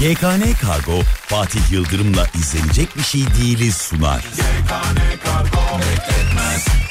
[0.00, 4.20] GKN Kargo Fatih Yıldırım'la izlenecek bir şey değiliz sunar.
[4.20, 6.87] GKN Kargo bekletmez.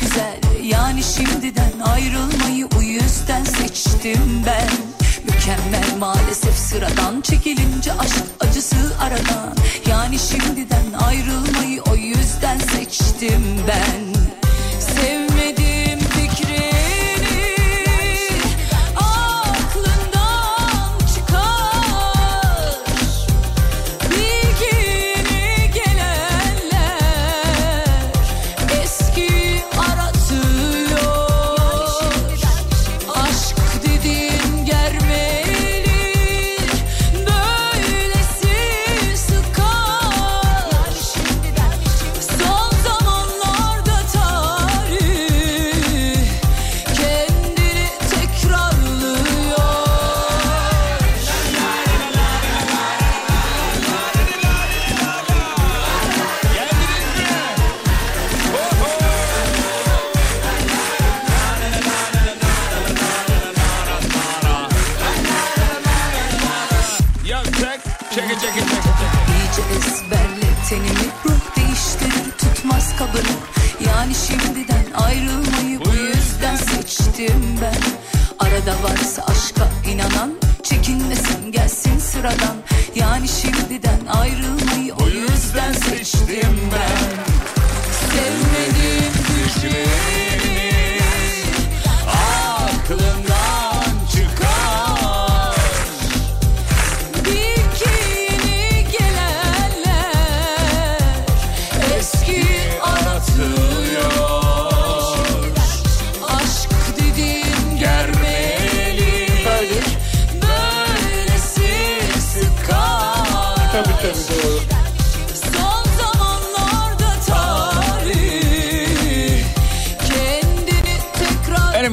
[0.00, 0.40] Güzel.
[0.62, 4.70] Yani şimdiden ayrılmayı o yüzden seçtim ben.
[5.24, 9.56] Mükemmel maalesef sıradan çekilince aşk acısı aradan.
[9.88, 14.13] Yani şimdiden ayrılmayı o yüzden seçtim ben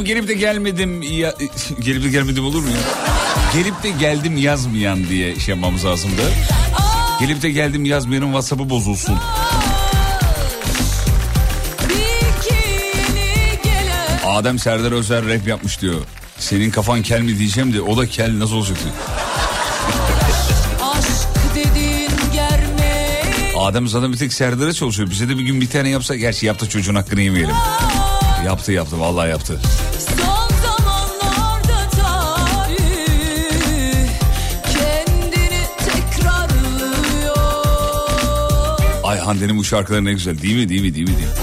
[0.02, 1.36] Efendim gelip de gelmedim ya...
[1.80, 2.82] gelip de gelmedim olur mu ya?
[3.54, 6.22] Gelip de geldim yazmayan diye şey yapmamız lazımdı.
[7.20, 9.18] Gelip de geldim yazmayanın WhatsApp'ı bozulsun.
[14.26, 16.02] Adem Serdar Özer rap yapmış diyor.
[16.40, 18.96] Senin kafan kel mi diyeceğim de o da kel nasıl olacak diyor.
[23.58, 25.10] Adem zaten bir tek Serdar'a çalışıyor.
[25.10, 27.56] Bize de bir gün bir tane yapsa gerçi yaptı çocuğun hakkını yemeyelim.
[28.46, 29.60] Yaptı yaptı vallahi yaptı.
[39.12, 41.34] Ay Hande'nin bu şarkıları ne güzel değil mi değil mi değil mi değil mi?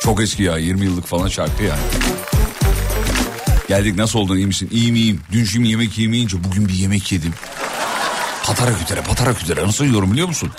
[0.00, 1.80] Çok eski ya 20 yıllık falan şarkı yani.
[3.68, 4.68] Geldik nasıl oldun iyi misin?
[4.72, 5.20] İyiyim iyiyim.
[5.32, 7.34] Dün şimdi yemek yemeyince bugün bir yemek yedim.
[8.44, 10.50] Patara kütere patara kütere nasıl yiyorum biliyor musun?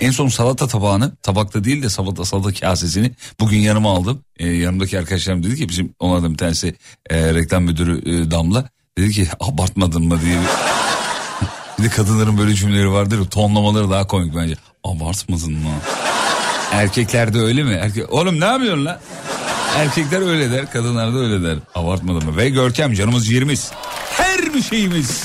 [0.00, 4.20] En son salata tabağını tabakta değil de salata salata kasesini bugün yanıma aldım.
[4.38, 6.74] Ee, yanımdaki arkadaşlarım dedi ki bizim onlardan bir tanesi
[7.10, 8.68] e, reklam müdürü e, Damla.
[8.98, 10.38] Dedi ki abartmadın mı diye.
[10.38, 10.93] Bir
[11.84, 14.54] de kadınların böyle cümleleri vardır tonlamaları daha komik bence.
[14.84, 15.70] Abartmadın mı?
[16.72, 17.72] Erkeklerde öyle mi?
[17.72, 18.12] Erkek...
[18.12, 18.98] Oğlum ne yapıyorsun lan?
[19.76, 21.58] Erkekler öyle der, kadınlar da öyle der.
[21.74, 22.36] Abartmadın mı?
[22.36, 23.70] Ve Görkem canımız ciğerimiz.
[24.10, 25.24] Her bir şeyimiz.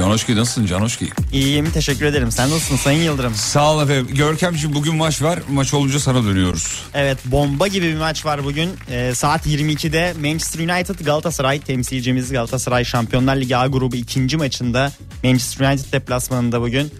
[0.00, 1.08] Canoşki nasılsın Canoşki?
[1.32, 2.32] İyiyim teşekkür ederim.
[2.32, 3.34] Sen nasılsın Sayın Yıldırım?
[3.34, 4.08] Sağ ol efendim.
[4.14, 5.38] Görkemciğim bugün maç var.
[5.50, 6.82] Maç olunca sana dönüyoruz.
[6.94, 8.70] Evet bomba gibi bir maç var bugün.
[8.90, 14.92] Ee, saat 22'de Manchester United Galatasaray temsilcimiz Galatasaray Şampiyonlar Ligi A grubu ikinci maçında
[15.24, 16.92] Manchester United deplasmanında bugün.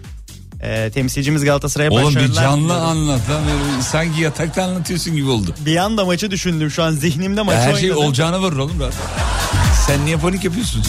[0.63, 2.85] Ee, temsilcimiz Galatasaray'a Oğlum başarılar bir canlı diliyorum.
[2.85, 3.41] anlat lan.
[3.47, 5.55] Böyle sanki yatakta anlatıyorsun gibi oldu.
[5.65, 8.05] Bir anda maçı düşündüm şu an zihnimde maçı her şey oynadım.
[8.07, 8.93] olacağına varır oğlum rahat.
[9.87, 10.83] Sen niye panik yapıyorsun?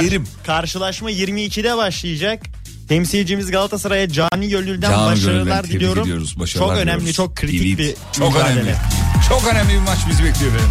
[0.00, 0.26] Ciğerim.
[0.46, 2.42] karşılaşma 22'de başlayacak.
[2.88, 6.02] Temsilcimiz Galatasaray'a Cani Gönül'den Canı başarılar gönülden diliyorum.
[6.02, 7.16] ediyoruz, başarılar çok önemli, diliyoruz.
[7.16, 7.78] çok kritik Elit.
[7.78, 8.52] bir Çok mücadele.
[8.60, 8.74] önemli.
[9.28, 10.70] Çok önemli bir maç bizi bekliyor efendim.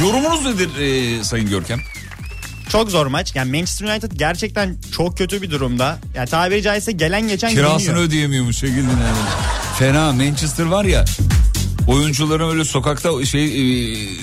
[0.00, 0.68] Yorumunuz nedir
[1.20, 1.80] e, Sayın Görkem?
[2.68, 3.32] Çok zor maç.
[3.36, 5.98] Yani Manchester United gerçekten çok kötü bir durumda.
[6.14, 7.96] Yani tabiri caizse gelen geçen Kirasını yeniyor.
[8.04, 9.14] ödeyemiyormuş sevgili dinleyenler.
[9.78, 11.04] Fena Manchester var ya
[11.88, 13.50] oyuncuların öyle sokakta şey e,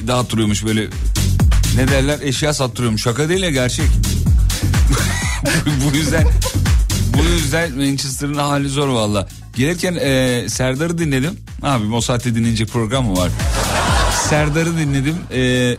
[0.08, 0.88] dağıttırıyormuş böyle
[1.78, 3.00] ne derler eşya sattırıyorum.
[3.00, 3.86] Şaka değil ya gerçek.
[5.86, 6.28] bu yüzden
[7.18, 9.28] bu yüzden Manchester'ın hali zor valla.
[9.56, 11.38] Gelirken e, Serdar'ı dinledim.
[11.62, 13.30] Abi o saatte dinlenecek program mı var?
[14.30, 15.16] Serdar'ı dinledim.
[15.34, 15.78] E,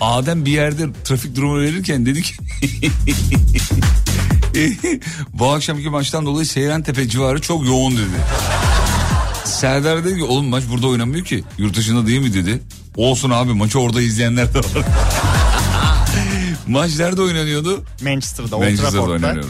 [0.00, 2.34] Adem bir yerde trafik durumu verirken dedi ki
[5.32, 8.16] bu akşamki maçtan dolayı Seyrantepe civarı çok yoğun dedi.
[9.44, 11.44] Serdar dedi ki oğlum maç burada oynamıyor ki.
[11.58, 12.62] Yurt dışında değil mi dedi.
[12.98, 14.66] Olsun abi maçı orada izleyenler de var.
[16.66, 17.84] Maç nerede oynanıyordu?
[18.02, 19.44] Manchester'da, Old Manchester'da oynanıyor.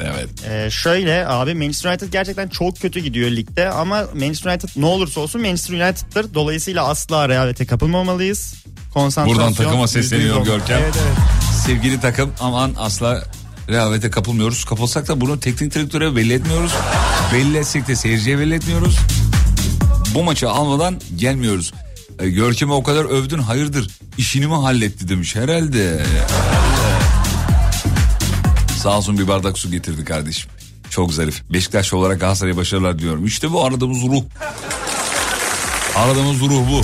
[0.00, 0.28] Evet.
[0.50, 5.20] Ee, şöyle abi Manchester United gerçekten çok kötü gidiyor ligde ama Manchester United ne olursa
[5.20, 6.34] olsun Manchester United'tır.
[6.34, 8.54] Dolayısıyla asla rehavete kapılmamalıyız.
[8.94, 9.38] Konsantrasyon.
[9.38, 10.44] Buradan takıma sesleniyor %110.
[10.44, 10.78] Görkem.
[10.82, 11.16] Evet evet.
[11.66, 13.24] Sevgili takım aman asla
[13.68, 14.64] rehavete kapılmıyoruz.
[14.64, 16.72] Kapılsak da bunu teknik direktöre belli etmiyoruz.
[17.32, 18.98] belli etsek de seyirciye belli etmiyoruz.
[20.14, 21.72] Bu maçı almadan gelmiyoruz.
[22.20, 26.02] E, Görkem'i o kadar övdün hayırdır işini mi halletti demiş herhalde.
[28.82, 30.50] Sağ olsun bir bardak su getirdi kardeşim.
[30.90, 31.42] Çok zarif.
[31.52, 33.26] Beşiktaşlı olarak Galatasaray'a başarılar diyorum.
[33.26, 34.22] İşte bu aradığımız ruh.
[35.96, 36.82] Aradığımız ruh bu.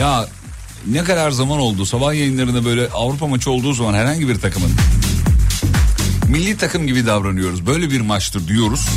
[0.00, 0.28] Ya
[0.86, 4.70] ne kadar zaman oldu sabah yayınlarında böyle Avrupa maçı olduğu zaman herhangi bir takımın
[6.28, 7.66] milli takım gibi davranıyoruz.
[7.66, 8.88] Böyle bir maçtır diyoruz.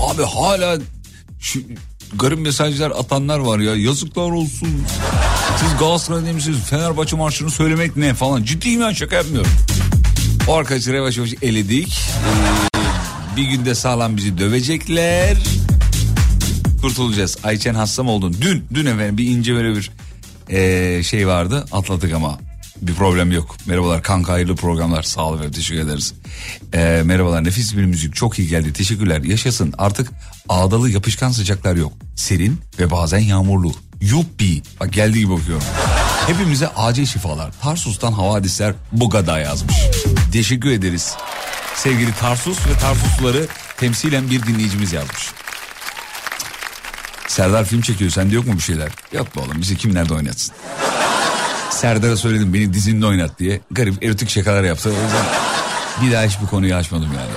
[0.00, 0.78] Abi hala
[1.40, 1.60] şu
[2.18, 4.68] garip mesajlar atanlar var ya yazıklar olsun.
[5.60, 8.42] Siz Galatasaray demişsiniz Fenerbahçe marşını söylemek ne falan.
[8.42, 9.50] Ciddiyim ya şaka yapmıyorum.
[10.48, 12.00] O arkadaşları yavaş yavaş eledik.
[12.76, 15.36] Ee, bir günde sağlam bizi dövecekler.
[16.80, 17.38] Kurtulacağız.
[17.44, 18.36] Ayçen hasta mı oldun?
[18.40, 19.90] Dün, dün efendim bir ince böyle bir
[20.50, 21.64] ee, şey vardı.
[21.72, 22.38] Atladık ama
[22.86, 23.56] bir problem yok.
[23.66, 25.02] Merhabalar kanka hayırlı programlar.
[25.02, 26.14] Sağ olun efendim teşekkür ederiz.
[26.74, 28.72] Ee, merhabalar nefis bir müzik çok iyi geldi.
[28.72, 29.22] Teşekkürler.
[29.22, 30.10] Yaşasın artık
[30.48, 31.92] ağdalı yapışkan sıcaklar yok.
[32.16, 33.72] Serin ve bazen yağmurlu.
[34.00, 34.62] Yuppi.
[34.80, 35.64] Bak geldiği gibi bakıyorum.
[36.26, 37.52] Hepimize acil şifalar.
[37.62, 39.76] Tarsus'tan havadisler Bugada yazmış.
[40.32, 41.14] Teşekkür ederiz.
[41.76, 43.46] Sevgili Tarsus ve Tarsusluları
[43.76, 45.30] temsilen bir dinleyicimiz yazmış.
[47.28, 48.92] Serdar film çekiyor sende yok mu bir şeyler?
[49.12, 50.54] Yok be oğlum bizi kim nerede oynatsın?
[51.74, 53.60] Serdar'a söyledim beni dizinde oynat diye.
[53.70, 54.88] Garip erotik şakalar yaptı.
[54.88, 55.24] O yüzden
[56.02, 57.30] bir daha hiçbir konuyu açmadım yani.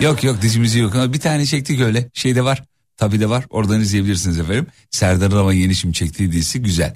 [0.00, 2.10] Yok yok dizimizi yok ama bir tane çektik öyle.
[2.14, 2.62] Şey de var.
[2.96, 3.44] Tabii de var.
[3.50, 4.66] Oradan izleyebilirsiniz efendim.
[4.90, 6.94] Serdar'ın ama yeni şimdi çektiği dizisi güzel.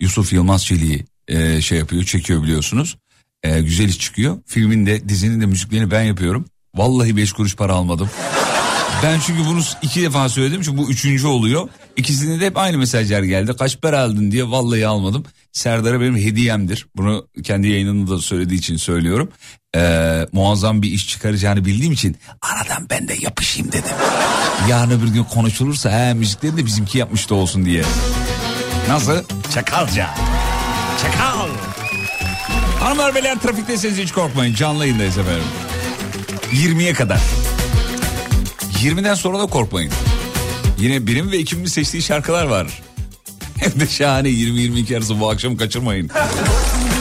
[0.00, 2.96] Yusuf Yılmaz Çelik'i e, şey yapıyor çekiyor biliyorsunuz.
[3.42, 4.38] E, güzel iş çıkıyor.
[4.46, 6.44] Filmin de dizinin de müziklerini ben yapıyorum.
[6.74, 8.10] Vallahi beş kuruş para almadım.
[9.02, 11.68] Ben çünkü bunu iki defa söyledim çünkü bu üçüncü oluyor.
[11.96, 13.52] İkisinde de hep aynı mesajlar geldi.
[13.58, 15.24] Kaç para aldın diye vallahi almadım.
[15.52, 16.86] Serdar'a benim hediyemdir.
[16.96, 19.28] Bunu kendi yayınında da söylediği için söylüyorum.
[19.76, 23.94] Ee, muazzam bir iş çıkaracağını bildiğim için aradan ben de yapışayım dedim.
[24.68, 27.82] Yarın öbür gün konuşulursa he müzikleri de bizimki yapmış da olsun diye.
[28.88, 29.22] Nasıl?
[29.54, 30.14] Çakalca.
[31.02, 31.48] Çakal.
[32.80, 34.54] Hanımlar beyler trafikteyseniz hiç korkmayın.
[34.54, 35.44] Canlı yayındayız efendim.
[36.52, 37.20] 20'ye kadar.
[38.82, 39.92] 20'den sonra da korkmayın.
[40.78, 42.82] Yine benim ve ekibimin seçtiği şarkılar var.
[43.58, 46.10] Hem de şahane 20-22 arası bu akşam kaçırmayın.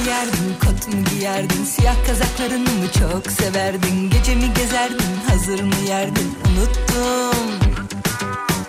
[0.04, 4.10] Giyerdin, giyerdin Siyah kazaklarını mı çok severdin?
[4.10, 6.38] Gece gezerdin, hazır mı yerdin?
[6.45, 7.45] Unuttum.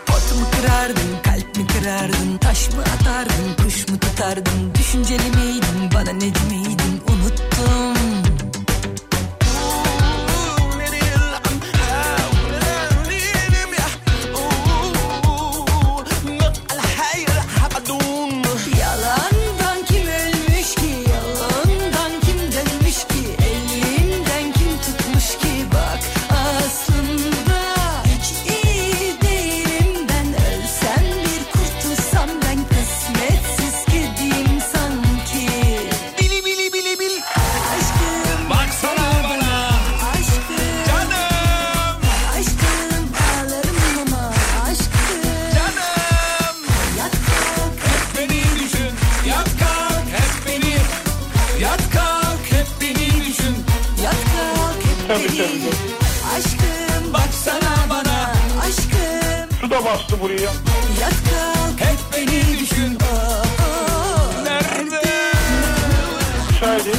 [0.06, 2.38] Potumu kırardın, kalp mi kırardın?
[2.38, 4.74] Taş mı atardın, kuş mu tutardın?
[4.78, 7.95] Düşünceli miydin, bana neci miydin Unuttum
[59.86, 60.40] bastı buraya.
[61.00, 62.98] Yat kalk Hep beni düşün.
[64.44, 65.02] Nerede?
[66.50, 66.90] Müsaade.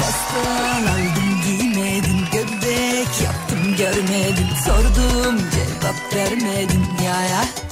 [0.00, 7.69] Baston aldım giymedin Göbek yaptım görmedin Sordum cevap vermedin ya ya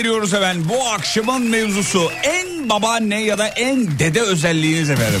[0.00, 0.66] veriyoruz efendim.
[0.68, 5.20] Bu akşamın mevzusu en babaanne ya da en dede özelliğiniz efendim.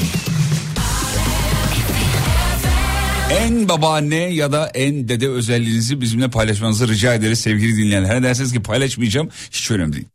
[3.30, 8.08] En babaanne ya da en dede özelliğinizi bizimle paylaşmanızı rica ederiz sevgili dinleyenler.
[8.08, 10.06] Hani derseniz ki paylaşmayacağım hiç önemli değil.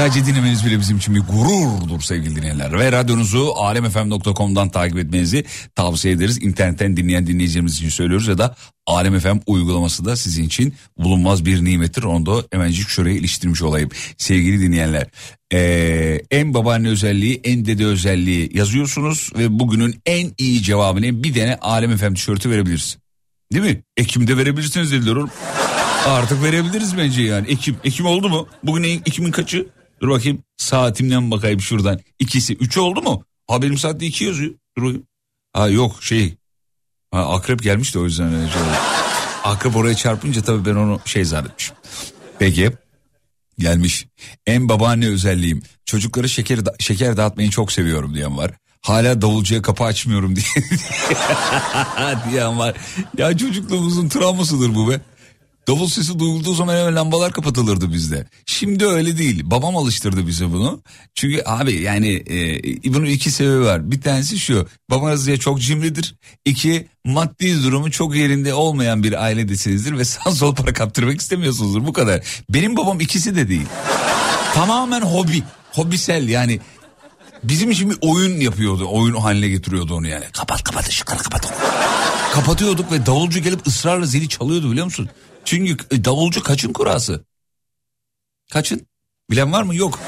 [0.00, 2.78] Sadece dinlemeniz bile bizim için bir gururdur sevgili dinleyenler.
[2.78, 6.38] Ve radyonuzu alemfm.com'dan takip etmenizi tavsiye ederiz.
[6.42, 11.64] İnternetten dinleyen dinleyicilerimiz için söylüyoruz ya da Alem FM uygulaması da sizin için bulunmaz bir
[11.64, 12.02] nimettir.
[12.02, 13.90] Onu da hemencik şuraya iliştirmiş olayım.
[14.18, 15.06] Sevgili dinleyenler
[15.52, 21.56] ee, en babaanne özelliği en dede özelliği yazıyorsunuz ve bugünün en iyi cevabını bir tane
[21.56, 22.98] Alem FM tişörtü verebiliriz.
[23.52, 23.82] Değil mi?
[23.96, 25.24] Ekim'de verebilirsiniz dediler.
[26.06, 27.48] Artık verebiliriz bence yani.
[27.50, 27.76] Ekim.
[27.84, 28.48] Ekim oldu mu?
[28.64, 29.66] Bugün Ekim- Ekim'in kaçı?
[30.00, 30.44] Dur bakayım.
[30.56, 32.00] Saatimden bakayım şuradan.
[32.18, 32.54] İkisi.
[32.54, 33.24] Üçü oldu mu?
[33.46, 34.54] Ha benim saatte iki yazıyor.
[34.76, 35.06] Dur bakayım.
[35.52, 36.34] Ha yok şey.
[37.10, 38.62] Ha, akrep gelmiş de o yüzden şey.
[39.44, 41.76] Akrep oraya çarpınca tabii ben onu şey zannetmişim.
[42.38, 42.70] Peki.
[43.58, 44.06] Gelmiş.
[44.46, 45.62] En babaanne özelliğim.
[45.84, 48.50] Çocuklara şeker, da- şeker dağıtmayı çok seviyorum diyen var.
[48.82, 50.46] Hala davulcuya kapı açmıyorum diye
[52.30, 52.76] diyen var.
[53.18, 55.00] Ya çocukluğumuzun travmasıdır bu be.
[55.68, 58.26] Davul sesi duyulduğu zaman hemen lambalar kapatılırdı bizde.
[58.46, 59.42] Şimdi öyle değil.
[59.44, 60.80] Babam alıştırdı bize bunu.
[61.14, 63.90] Çünkü abi yani e, bunun iki sebebi var.
[63.90, 64.68] Bir tanesi şu.
[64.90, 66.14] Babanız ya çok cimridir.
[66.44, 71.86] İki maddi durumu çok yerinde olmayan bir ailedesinizdir ve sağ sol para kaptırmak istemiyorsunuzdur.
[71.86, 72.22] Bu kadar.
[72.50, 73.66] Benim babam ikisi de değil.
[74.54, 75.42] Tamamen hobi.
[75.72, 76.60] Hobisel yani
[77.44, 78.86] bizim için bir oyun yapıyordu.
[78.90, 80.24] Oyun haline getiriyordu onu yani.
[80.32, 81.52] Kapat kapat ışıkları kapat.
[82.34, 85.08] Kapatıyorduk ve davulcu gelip ısrarla zili çalıyordu biliyor musun?
[85.44, 87.24] Çünkü e, davulcu kaçın kurası?
[88.52, 88.86] Kaçın?
[89.30, 89.74] Bilen var mı?
[89.74, 90.00] Yok.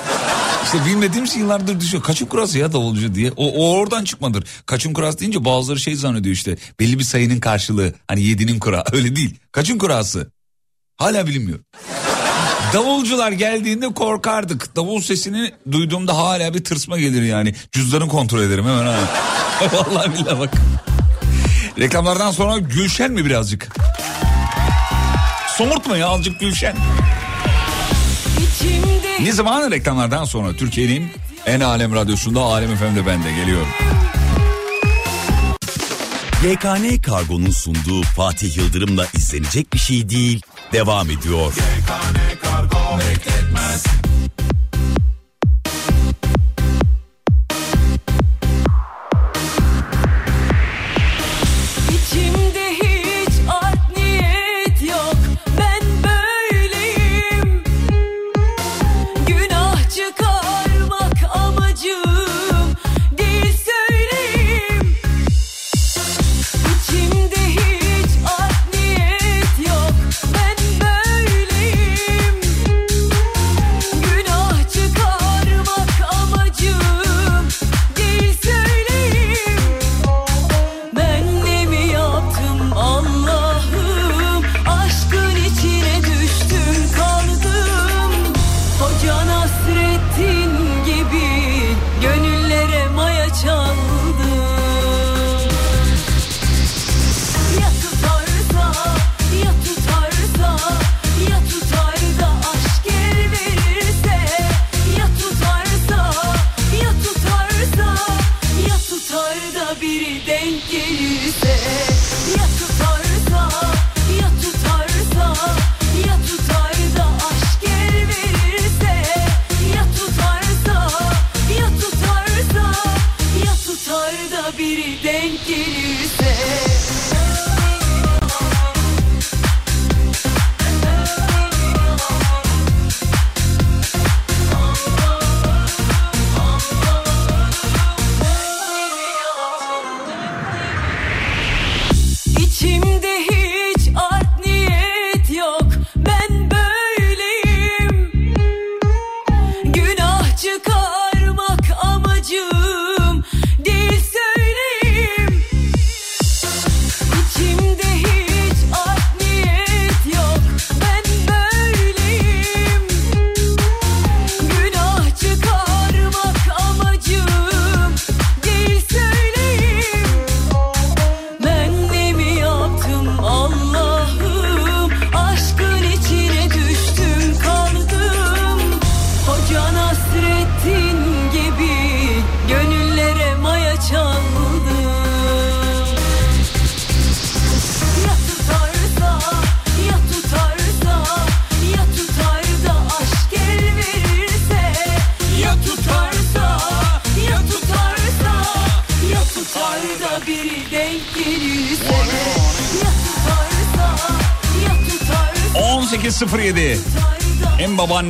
[0.64, 2.02] İşte bilmediğim için yıllardır düşüyor.
[2.02, 3.32] Kaçın kurası ya davulcu diye.
[3.36, 4.44] O, o oradan çıkmadır.
[4.66, 6.56] Kaçın kurası deyince bazıları şey zannediyor işte.
[6.80, 7.94] Belli bir sayının karşılığı.
[8.08, 8.84] Hani yedinin kura.
[8.92, 9.34] Öyle değil.
[9.52, 10.30] Kaçın kurası?
[10.96, 11.58] Hala bilinmiyor.
[12.72, 14.76] Davulcular geldiğinde korkardık.
[14.76, 17.54] Davul sesini duyduğumda hala bir tırsma gelir yani.
[17.72, 18.98] Cüzdanı kontrol ederim hemen ha.
[19.72, 20.50] Vallahi billahi bak.
[21.78, 23.68] Reklamlardan sonra Gülşen mi birazcık?
[25.56, 26.76] Somurtma ya azıcık Gülşen.
[28.38, 31.10] İçimde Ne zaman reklamlardan sonra Türkiye'nin
[31.46, 33.68] en alem radyosunda Alem FM'de ben de geliyorum.
[36.44, 40.42] YKN Kargo'nun sunduğu Fatih Yıldırım'la izlenecek bir şey değil
[40.72, 41.52] devam ediyor.
[41.52, 43.31] içimde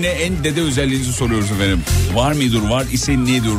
[0.02, 1.82] Babaanne en dede özelliğinizi soruyoruz efendim.
[2.14, 3.52] Var mıdır var ise nedir?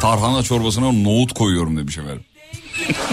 [0.00, 2.24] Tarhana çorbasına nohut koyuyorum demiş efendim.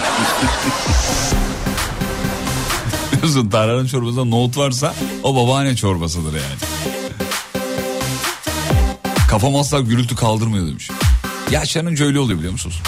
[3.12, 6.56] Biliyorsun tarhana çorbasında nohut varsa o babaanne çorbasıdır yani.
[9.30, 10.90] Kafam asla gürültü kaldırmıyor demiş.
[11.52, 12.82] Yaşlanınca öyle oluyor biliyor musunuz?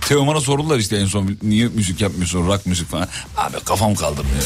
[0.00, 3.08] Teoman'a sordular işte en son niye müzik yapmıyorsun rock müzik falan.
[3.36, 4.42] Abi kafam kaldırmıyor.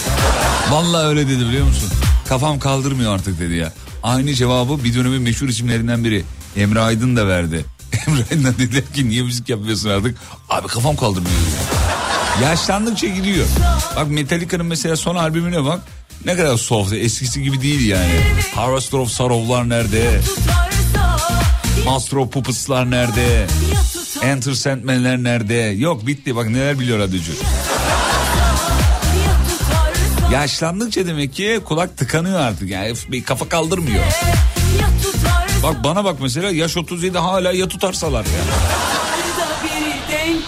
[0.71, 1.91] Vallahi öyle dedi biliyor musun?
[2.29, 3.73] Kafam kaldırmıyor artık dedi ya.
[4.03, 6.25] Aynı cevabı bir dönemin meşhur isimlerinden biri
[6.57, 7.65] Emre Aydın da verdi.
[8.07, 10.19] Emre Aydın'a dediler ki niye müzik yapmıyorsun artık?
[10.49, 11.35] Abi kafam kaldırmıyor.
[12.43, 13.47] Yaşlandıkça gidiyor.
[13.97, 15.81] Bak Metallica'nın mesela son albümüne bak.
[16.25, 18.21] Ne kadar soft eskisi gibi değil yani.
[18.55, 20.21] Harvester of Sorrow'lar nerede?
[21.85, 23.47] Master of Puppets'lar nerede?
[24.23, 25.55] Enter Sandman'ler nerede?
[25.55, 27.33] Yok bitti bak neler biliyor radyocu.
[30.35, 34.05] Yaşlandıkça demek ki kulak tıkanıyor artık yani bir kafa kaldırmıyor.
[35.63, 38.31] Bak bana bak mesela yaş 37 hala ya tutarsalar ya.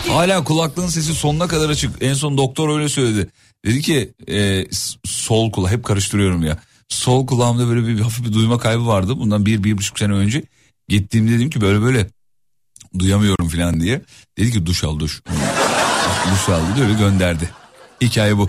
[0.07, 2.03] bir Hala kulaklığın sesi sonuna kadar açık.
[2.03, 3.31] En son doktor öyle söyledi.
[3.65, 4.67] Dedi ki e,
[5.05, 6.59] sol kulağı hep karıştırıyorum ya.
[6.89, 9.19] Sol kulağımda böyle bir hafif bir duyma kaybı vardı.
[9.19, 10.43] Bundan bir, bir buçuk sene önce.
[10.89, 12.07] Gittiğimde dedim ki böyle böyle
[12.99, 14.03] duyamıyorum falan diye.
[14.39, 15.23] Dedi ki duş al duş.
[16.33, 17.51] duş al dedi öyle gönderdi.
[18.01, 18.49] Hikaye bu.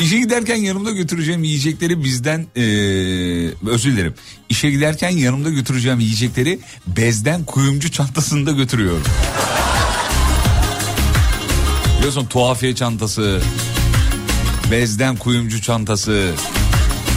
[0.00, 4.14] İşe giderken yanımda götüreceğim yiyecekleri bizden eee özür dilerim.
[4.48, 9.02] İşe giderken yanımda götüreceğim yiyecekleri bezden kuyumcu çantasında götürüyorum.
[11.98, 13.40] Biliyorsun tuhafiye çantası,
[14.70, 16.32] bezden kuyumcu çantası,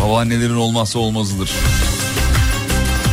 [0.03, 1.51] babaannelerin olmazsa olmazıdır.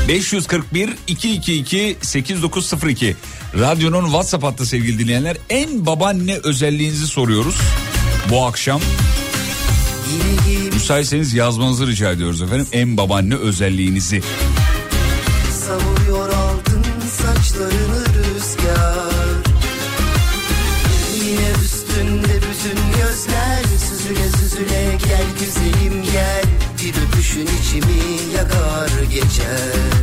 [0.09, 3.17] 541 222 8902
[3.59, 5.37] Radyonun WhatsApp hattı sevgili dinleyenler.
[5.51, 7.57] En babaanne özelliğinizi soruyoruz
[8.31, 8.81] bu akşam.
[10.73, 12.67] Müsaitseniz yazmanızı rica ediyoruz efendim.
[12.73, 14.23] En babaanne özelliğinizi.
[15.67, 19.39] Savuruyor altın saçlarını rüzgar
[21.15, 26.45] Yine üstünde bütün gözler Süzüle süzüle gel güzelim gel
[26.85, 29.98] Bir öpüşün içimi yakar geçer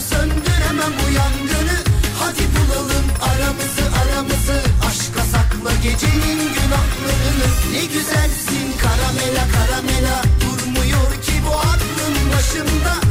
[0.00, 1.78] söndüremem bu yangını.
[2.20, 4.60] Hadi bulalım aramızı aramızı.
[4.88, 7.48] Aşka sakla gecenin günahlarını.
[7.72, 10.22] Ne güzelsin karamela karamela.
[10.40, 13.07] Durmuyor ki bu aklım başımda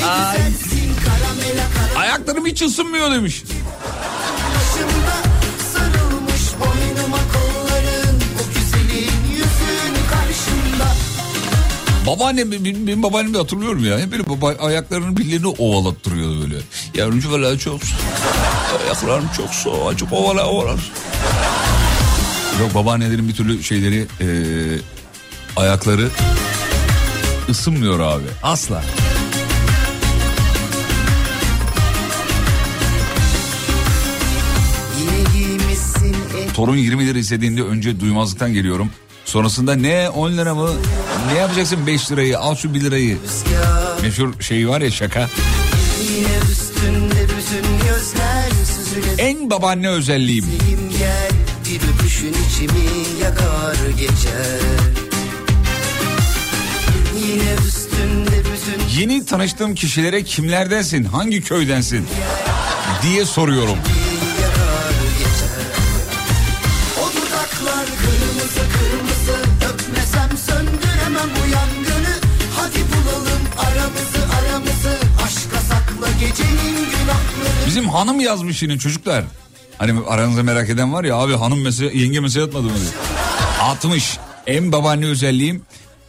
[0.00, 1.64] karamela
[1.96, 3.42] Ayaklarım hiç ısınmıyor demiş.
[12.06, 13.98] Babaannem benim, benim babaannemi de hatırlıyorum ya.
[13.98, 16.56] Hep böyle baba, ayaklarının birilerini ovalattırıyordu böyle.
[16.94, 17.80] Yavrucu valla çok
[18.84, 19.92] ayaklarım çok soğuk.
[19.92, 20.80] Acık ovala ovalar.
[22.60, 24.78] Yok babaannelerin bir türlü şeyleri eee,
[25.56, 26.08] ayakları
[27.48, 28.26] ısınmıyor abi.
[28.42, 28.82] Asla.
[36.58, 38.90] Torun 20 lira istediğinde önce duymazlıktan geliyorum.
[39.24, 40.70] Sonrasında ne 10 lira mı?
[41.32, 42.38] Ne yapacaksın 5 lirayı?
[42.38, 43.18] Al şu 1 lirayı.
[44.02, 45.28] Meşhur şey var ya şaka.
[49.18, 50.44] En babaanne özelliğim.
[50.98, 51.30] Gel
[51.64, 54.60] bir öpüşün içimi yakar geçer
[58.98, 62.06] Yeni tanıştığım kişilere kimlerdensin, hangi köydensin
[63.02, 63.78] diye soruyorum.
[77.78, 79.24] Bizim hanım yazmış yine çocuklar.
[79.78, 82.70] Hani aranızda merak eden var ya abi hanım mesela yenge mesaj atmadı mı.
[83.62, 84.18] Atmış.
[84.46, 85.62] En babaanne özelliğim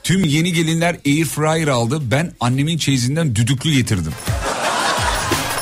[0.03, 1.99] tüm yeni gelinler air fryer aldı.
[2.12, 4.13] Ben annemin çeyizinden düdüklü getirdim.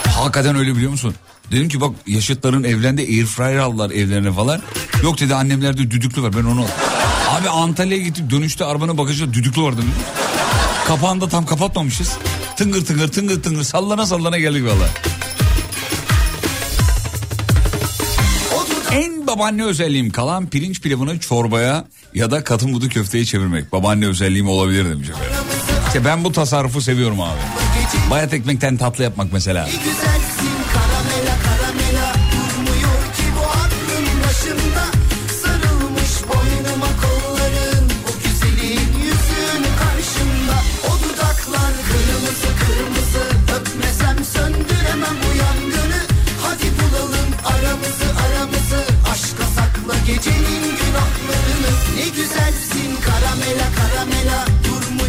[0.07, 1.15] Hakikaten öyle biliyor musun?
[1.51, 4.61] Dedim ki bak yaşıtların evlendi air fryer aldılar evlerine falan.
[5.03, 9.61] Yok dedi annemlerde düdüklü var ben onu al- Abi Antalya'ya gittik dönüşte arabanın bagajında düdüklü
[9.61, 9.81] vardı.
[10.87, 12.17] Kapağını da tam kapatmamışız.
[12.57, 14.89] Tıngır tıngır tıngır tıngır sallana sallana geldik valla.
[19.27, 23.71] Benim babaanne özelliğim kalan pirinç pilavını çorbaya ya da katı budu köfteye çevirmek.
[23.71, 25.31] Babaanne özelliğim olabilir demiş efendim.
[25.87, 27.39] İşte ben bu tasarrufu seviyorum abi.
[28.11, 29.67] Bayat ekmekten tatlı yapmak mesela.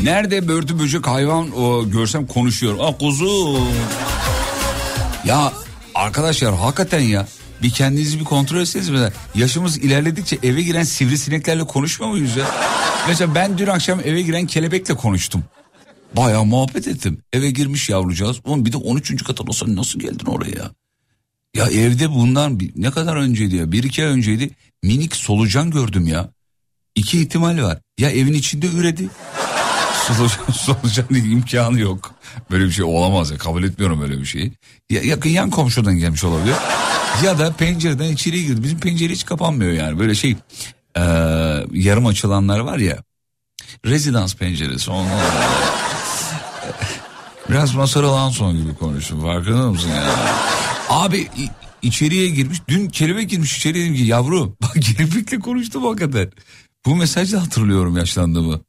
[0.09, 2.77] Nerede börtü böcek hayvan o görsem konuşuyor.
[2.81, 3.61] Ah kuzu.
[5.25, 5.53] Ya
[5.95, 7.29] arkadaşlar hakikaten ya
[7.63, 12.47] bir kendinizi bir kontrol etseniz mesela yaşımız ilerledikçe eve giren sivrisineklerle konuşmuyor muyuz ya?
[13.09, 15.45] Mesela ben dün akşam eve giren kelebekle konuştum.
[16.17, 17.19] Bayağı muhabbet ettim.
[17.33, 18.37] Eve girmiş yavrucağız.
[18.45, 19.25] Oğlum bir de 13.
[19.25, 20.71] kata olsa nasıl geldin oraya?
[21.57, 23.73] Ya evde bundan bir, ne kadar önceydi ya?
[23.73, 24.51] Bir iki ay önceydi.
[24.83, 26.31] Minik solucan gördüm ya.
[26.95, 27.79] İki ihtimal var.
[27.99, 29.09] Ya evin içinde üredi.
[30.07, 32.15] Solucan, solucan imkanı yok.
[32.51, 34.53] Böyle bir şey olamaz ya kabul etmiyorum öyle bir şeyi.
[34.91, 36.55] Ya, yakın yan komşudan gelmiş olabilir.
[37.25, 38.63] ya da pencereden içeriye girdi.
[38.63, 39.99] Bizim pencere hiç kapanmıyor yani.
[39.99, 40.31] Böyle şey
[40.97, 42.99] eee, yarım açılanlar var ya.
[43.87, 44.91] Rezidans penceresi.
[44.91, 45.25] Onlar,
[47.51, 50.15] Biraz Mazhar Alanson gibi konuştum farkında mısın ya?
[50.89, 51.29] Abi
[51.83, 56.31] içeriye girmiş dün kelebek girmiş içeriye dedim ki yavru bak kelebekle konuştum hakikaten.
[56.87, 58.61] Bu mesajı hatırlıyorum yaşlandığımı.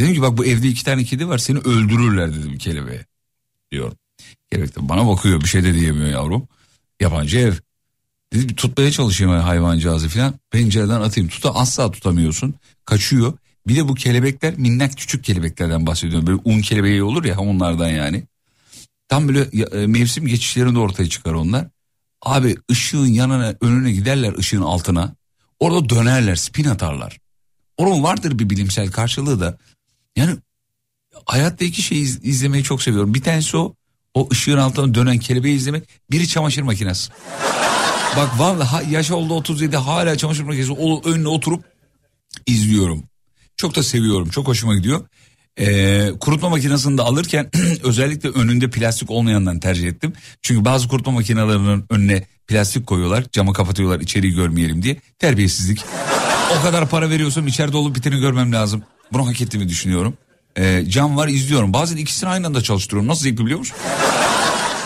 [0.00, 3.06] Dedim ki bak bu evde iki tane kedi var seni öldürürler dedim kelebeğe.
[3.70, 3.92] Diyor.
[4.50, 6.48] Kelebek de bana bakıyor bir şey de diyemiyor yavrum.
[7.00, 7.52] Yabancı ev.
[8.32, 10.34] Dedi bir tutmaya çalışayım hayvancağızı falan.
[10.50, 11.30] Pencereden atayım.
[11.30, 12.54] Tuta asla tutamıyorsun.
[12.84, 13.32] Kaçıyor.
[13.66, 16.26] Bir de bu kelebekler minnak küçük kelebeklerden bahsediyorum.
[16.26, 18.24] Böyle un kelebeği olur ya onlardan yani.
[19.08, 19.40] Tam böyle
[19.82, 21.66] e, mevsim geçişlerinde ortaya çıkar onlar.
[22.22, 25.14] Abi ışığın yanına önüne giderler ışığın altına.
[25.60, 27.18] Orada dönerler spin atarlar.
[27.76, 29.58] Onun vardır bir bilimsel karşılığı da.
[30.16, 30.36] Yani
[31.26, 33.14] hayatta iki şey iz- izlemeyi çok seviyorum.
[33.14, 33.74] Bir tanesi o
[34.14, 35.88] o ışığın altına dönen kelebeği izlemek.
[36.10, 37.10] Biri çamaşır makinesi.
[38.16, 41.64] Bak vallahi yaş oldu 37 hala çamaşır makinesi o- önüne oturup
[42.46, 43.02] izliyorum.
[43.56, 44.28] Çok da seviyorum.
[44.28, 45.06] Çok hoşuma gidiyor.
[45.60, 47.50] Ee, kurutma makinesini de alırken
[47.82, 50.12] özellikle önünde plastik olmayandan tercih ettim.
[50.42, 53.24] Çünkü bazı kurutma makinelerinin önüne plastik koyuyorlar.
[53.32, 55.00] Camı kapatıyorlar içeriği görmeyelim diye.
[55.18, 55.84] Terbiyesizlik.
[56.58, 58.82] O kadar para veriyorsam içeride olup biteni görmem lazım.
[59.12, 60.14] Bunu hak ettiğimi düşünüyorum.
[60.58, 61.72] Ee, cam var izliyorum.
[61.72, 63.08] Bazen ikisini aynı anda çalıştırıyorum.
[63.08, 63.76] Nasıl zevkli biliyor musun?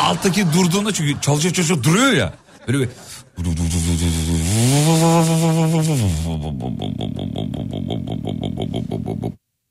[0.01, 2.35] Alttaki durduğunda çünkü çalışıyor çalışıyor duruyor ya.
[2.69, 2.89] Böyle bir...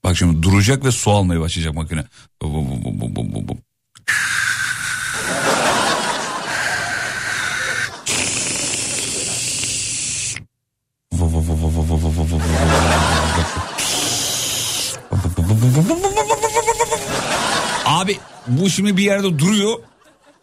[0.03, 2.03] Bak şimdi duracak ve su almaya başlayacak makine.
[18.47, 19.79] Bu şimdi bir yerde duruyor.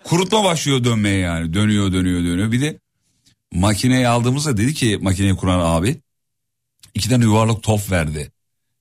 [0.04, 1.54] Kurutma başlıyor dönmeye yani.
[1.54, 2.52] Dönüyor dönüyor dönüyor.
[2.52, 2.78] Bir de
[3.52, 6.00] makineyi aldığımızda dedi ki makineyi kuran abi
[6.94, 8.32] iki tane yuvarlak top verdi.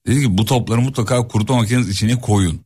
[0.06, 2.60] Dedi ki bu topları mutlaka kurutma makinesi içine koyun.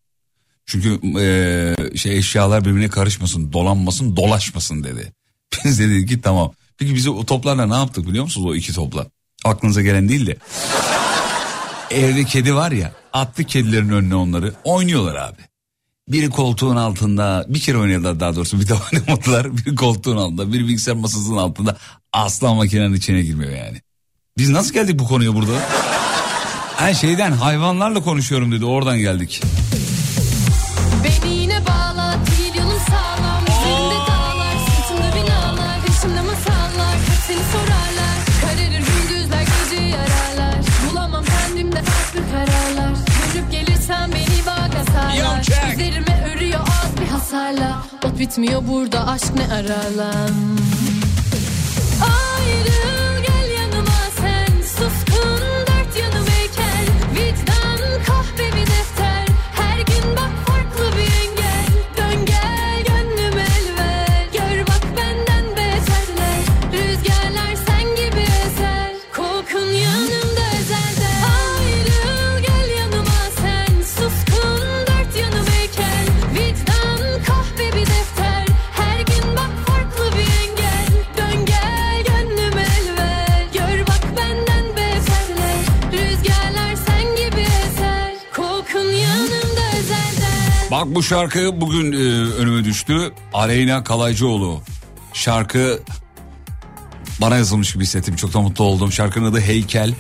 [0.67, 5.13] Çünkü eee, şey eşyalar birbirine karışmasın, dolanmasın, dolaşmasın dedi.
[5.65, 6.53] Biz de dedik ki tamam.
[6.79, 9.07] Peki biz o toplarla ne yaptık biliyor musunuz o iki topla?
[9.45, 10.37] Aklınıza gelen değil de.
[11.91, 15.41] Evde kedi var ya attı kedilerin önüne onları oynuyorlar abi.
[16.09, 19.57] Biri koltuğun altında bir kere oynadılar daha doğrusu bir de oynamadılar.
[19.57, 21.77] Biri koltuğun altında biri bilgisayar masasının altında
[22.13, 23.81] asla makinenin içine girmiyor yani.
[24.39, 25.53] Biz nasıl geldik bu konuya burada?
[26.77, 29.43] Ha şeyden hayvanlarla konuşuyorum dedi oradan geldik.
[47.37, 50.31] Hasarla Ot bitmiyor burada, aşk ne ararlar
[90.77, 91.97] Bak bu şarkı bugün e,
[92.35, 93.13] önüme düştü.
[93.35, 94.61] Aleyna Kalaycıoğlu.
[95.13, 95.83] Şarkı
[97.21, 98.17] Bana yazılmış gibi hissettim.
[98.17, 98.93] Çok da mutlu oldum.
[98.93, 99.95] Şarkının adı Heykel.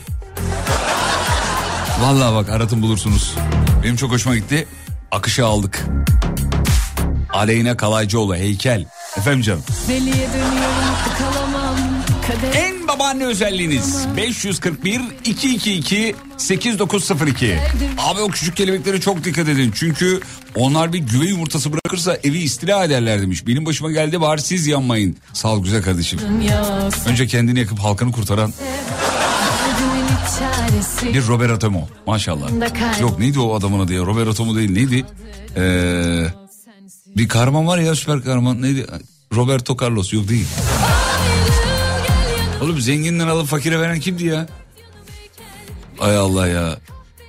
[2.00, 3.34] Vallahi bak aratın bulursunuz.
[3.82, 4.68] Benim çok hoşuma gitti.
[5.10, 5.84] Akışa aldık.
[7.32, 8.86] Aleyna Kalaycıoğlu Heykel.
[9.16, 9.62] Efendim canım.
[9.88, 11.35] Deliye dönüyorum
[12.54, 17.58] En babaanne özelliğiniz 541 222 8902.
[17.98, 19.72] Abi o küçük kelebeklere çok dikkat edin.
[19.74, 20.20] Çünkü
[20.54, 23.46] onlar bir güve yumurtası bırakırsa evi istila ederler demiş.
[23.46, 25.16] Benim başıma geldi bari siz yanmayın.
[25.32, 26.18] Sağ ol güzel kardeşim.
[27.06, 28.52] Önce kendini yakıp halkını kurtaran
[31.14, 32.50] bir Robert Atomo maşallah.
[33.00, 35.04] Yok neydi o adamın adı ya Robert Atomo değil neydi?
[35.56, 36.26] Ee,
[37.16, 38.86] bir kahraman var ya süper kahraman neydi?
[39.34, 40.46] Roberto Carlos yok değil.
[42.62, 44.46] Oğlum zenginden alıp fakire veren kimdi ya?
[46.00, 46.78] Ay Allah ya.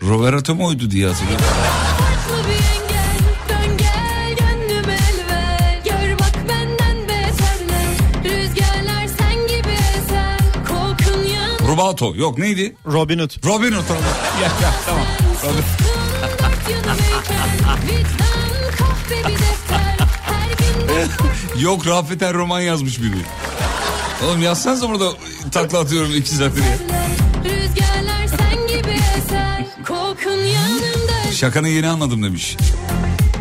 [0.01, 1.45] Roberto Mo'ydu diye hatırlıyorum.
[11.67, 12.75] Rubato yok neydi?
[12.85, 13.45] Robin Hood.
[13.45, 13.89] Robin Hood.
[14.41, 15.05] ya, ya, tamam.
[15.43, 15.63] Robin.
[21.59, 23.46] Yok Rafet Er roman yazmış biri.
[24.25, 25.11] Oğlum yazsanıza burada
[25.51, 26.77] takla atıyorum iki saattir ya.
[31.31, 32.57] Şakanı yeni anladım demiş.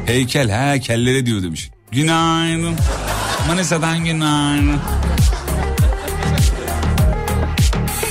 [0.07, 1.71] Heykel he kellere diyor demiş.
[1.93, 2.75] Günaydın.
[3.49, 4.81] Manisa'dan günaydın.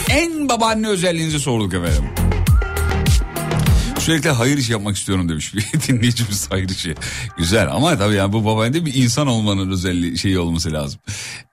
[0.10, 2.15] En babaanne özelliğinizi sorduk efendim.
[4.06, 6.96] Sürekli hayır işi yapmak istiyorum demiş bir dinleyicimiz hayır işi.
[7.38, 11.00] Güzel ama tabii yani bu babaanne bir insan olmanın özelliği şeyi olması lazım.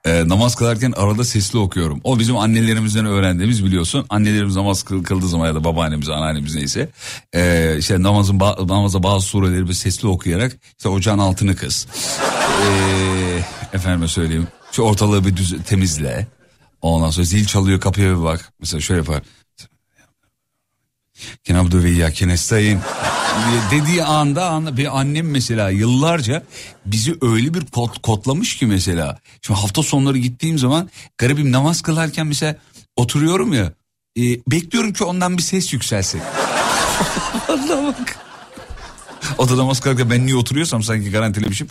[0.05, 2.01] Ee, namaz kılarken arada sesli okuyorum.
[2.03, 4.05] O bizim annelerimizden öğrendiğimiz biliyorsun.
[4.09, 6.89] Annelerimiz namaz kıl, kıldığı zaman ya da babaannemiz, anneannemiz neyse.
[7.35, 11.87] Ee, işte namazın ba- namaza bazı sureleri bir sesli okuyarak işte ocağın altını kız.
[12.61, 14.47] Ee, efendime söyleyeyim.
[14.71, 16.27] Şu ortalığı bir düz, temizle.
[16.81, 18.53] Ondan sonra zil çalıyor kapıya bir bak.
[18.59, 19.21] Mesela şöyle yapar.
[21.43, 22.79] Kenabdu ve nestaîn
[23.71, 26.43] dediği anda, anda bir annem mesela yıllarca
[26.85, 29.19] bizi öyle bir kod, kodlamış ki mesela.
[29.41, 32.55] Şimdi hafta sonları gittiğim zaman garibim namaz kılarken mesela
[32.95, 33.73] oturuyorum ya
[34.17, 36.21] e, bekliyorum ki ondan bir ses yükselsin.
[37.47, 38.17] Vallahi bak.
[39.37, 41.67] O da namaz kılarken ben niye oturuyorsam sanki garantilemişim.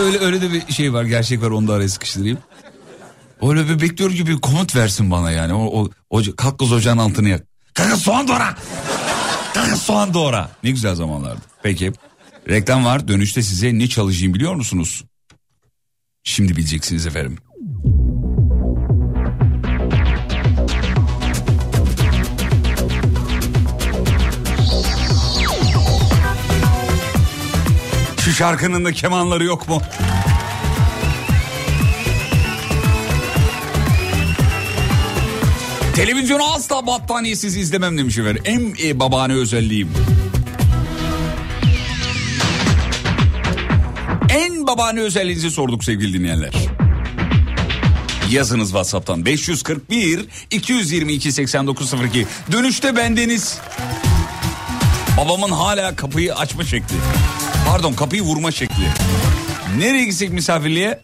[0.00, 2.38] Öyle öyle de bir şey var gerçek var onu da araya sıkıştırayım.
[3.42, 5.54] Öyle bir bekliyorum ki bir komut versin bana yani.
[5.54, 7.46] O, o, o kalk kız ocağın altını yak.
[7.78, 8.54] Kanka soğan doğra.
[9.54, 10.50] Kanka soğan doğra.
[10.64, 11.40] Ne güzel zamanlardı.
[11.62, 11.92] Peki.
[12.48, 13.08] Reklam var.
[13.08, 15.04] Dönüşte size ne çalışayım biliyor musunuz?
[16.24, 17.38] Şimdi bileceksiniz efendim.
[28.20, 29.82] Şu şarkının da kemanları yok mu?
[35.98, 38.42] Televizyonu asla battaniyesiz izlemem demiş efendim.
[38.44, 39.88] En e, babaanne özelliğim.
[44.28, 46.52] En babaanne özelliğinizi sorduk sevgili dinleyenler.
[48.30, 52.26] Yazınız WhatsApp'tan 541 222 8902.
[52.52, 53.58] Dönüşte bendeniz.
[55.16, 56.96] Babamın hala kapıyı açma şekli.
[57.66, 58.88] Pardon kapıyı vurma şekli.
[59.78, 61.00] Nereye gitsek misafirliğe?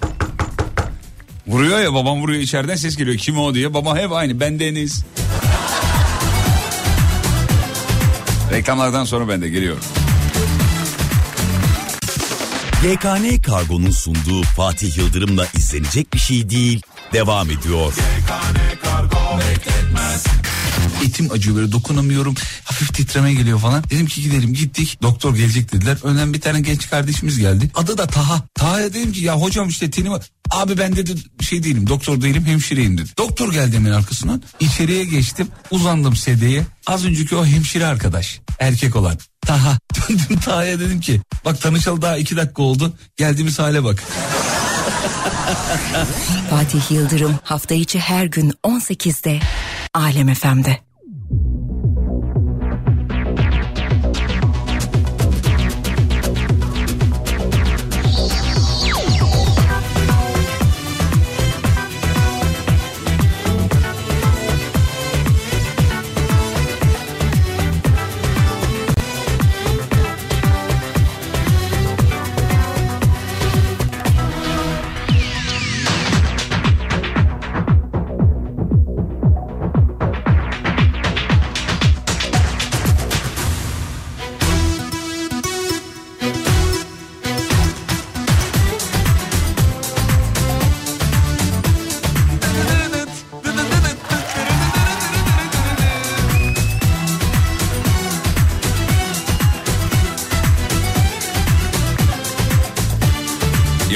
[1.47, 3.17] Vuruyor ya babam vuruyor içeriden ses geliyor.
[3.17, 3.75] Kim o diye.
[3.75, 5.05] Baba hep aynı bendeniz.
[8.53, 9.83] Reklamlardan sonra ben de geliyorum.
[12.85, 17.93] YKN Kargo'nun sunduğu Fatih Yıldırım'la izlenecek bir şey değil devam ediyor.
[21.05, 22.35] Etim acıyor böyle dokunamıyorum.
[22.75, 23.85] Hafif titreme geliyor falan.
[23.91, 24.99] Dedim ki gidelim gittik.
[25.03, 25.97] Doktor gelecek dediler.
[26.03, 27.71] Önden bir tane genç kardeşimiz geldi.
[27.75, 28.43] Adı da Taha.
[28.55, 30.13] Taha'ya dedim ki ya hocam işte tenim
[30.51, 33.11] Abi ben dedi şey değilim doktor değilim hemşireyim dedi.
[33.19, 34.43] Doktor geldi hemen arkasından.
[34.61, 36.67] İçeriye geçtim uzandım sedyeye.
[36.87, 39.19] Az önceki o hemşire arkadaş erkek olan.
[39.41, 39.79] Taha.
[40.09, 42.93] Döndüm Taha'ya dedim ki bak tanışalı daha iki dakika oldu.
[43.17, 44.05] Geldiğimiz hale bak.
[46.51, 49.41] Fatih Yıldırım hafta içi her gün 18'de
[49.95, 50.94] Alem FM'de.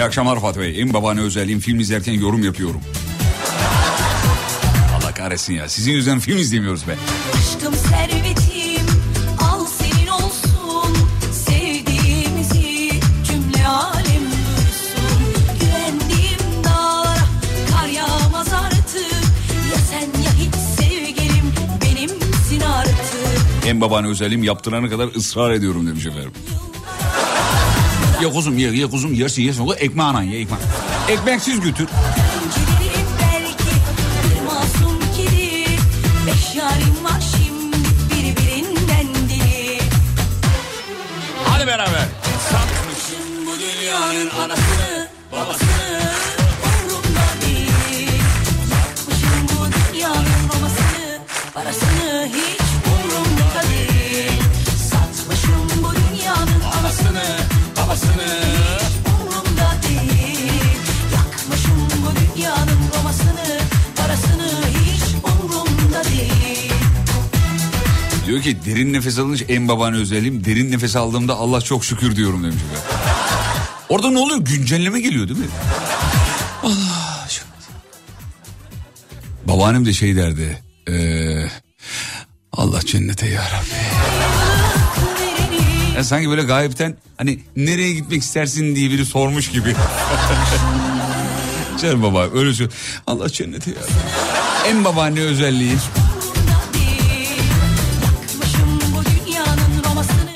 [0.09, 0.81] Akşamlar Fatih Bey.
[0.81, 2.81] En babaanne özelliğim film izlerken yorum yapıyorum.
[4.97, 5.69] Allah kahretsin ya.
[5.69, 6.97] Sizin yüzünden film izlemiyoruz be.
[7.35, 8.87] Aşkım servetim
[9.41, 10.97] al senin olsun
[11.33, 12.91] Sevdiğimizi
[13.27, 15.21] cümle alem duysun
[15.61, 17.19] Güvendiğim dağlara
[17.73, 19.13] kar yağmaz artık
[19.73, 21.53] Ya sen ya hiç sevgilim
[21.85, 26.33] benimsin artık En babaanne özelliğim yaptırana kadar ısrar ediyorum demiş efendim.
[28.23, 29.67] Ye kuzum ye, ye kuzum yersin yersin.
[29.67, 30.61] O ekmeği anan ye ekmek.
[31.09, 31.89] Ekmeksiz götür.
[68.49, 70.45] Ki derin nefes alınca en babaanne özelliğim.
[70.45, 72.57] Derin nefes aldığımda Allah çok şükür diyorum demiş.
[73.89, 74.39] Orada ne oluyor?
[74.41, 75.47] Güncelleme geliyor değil mi?
[76.63, 77.51] Allah aşkına.
[79.47, 80.63] Babaannem de şey derdi.
[80.89, 81.51] eee,
[82.53, 83.27] Allah cennete.
[85.97, 89.75] Ya sanki böyle gayipten hani nereye gitmek istersin diye biri sormuş gibi.
[91.83, 92.73] Canım baba öyle söylüyor.
[93.07, 94.69] Allah cennete ya Rabbi.
[94.69, 95.75] En babaanne özelliği.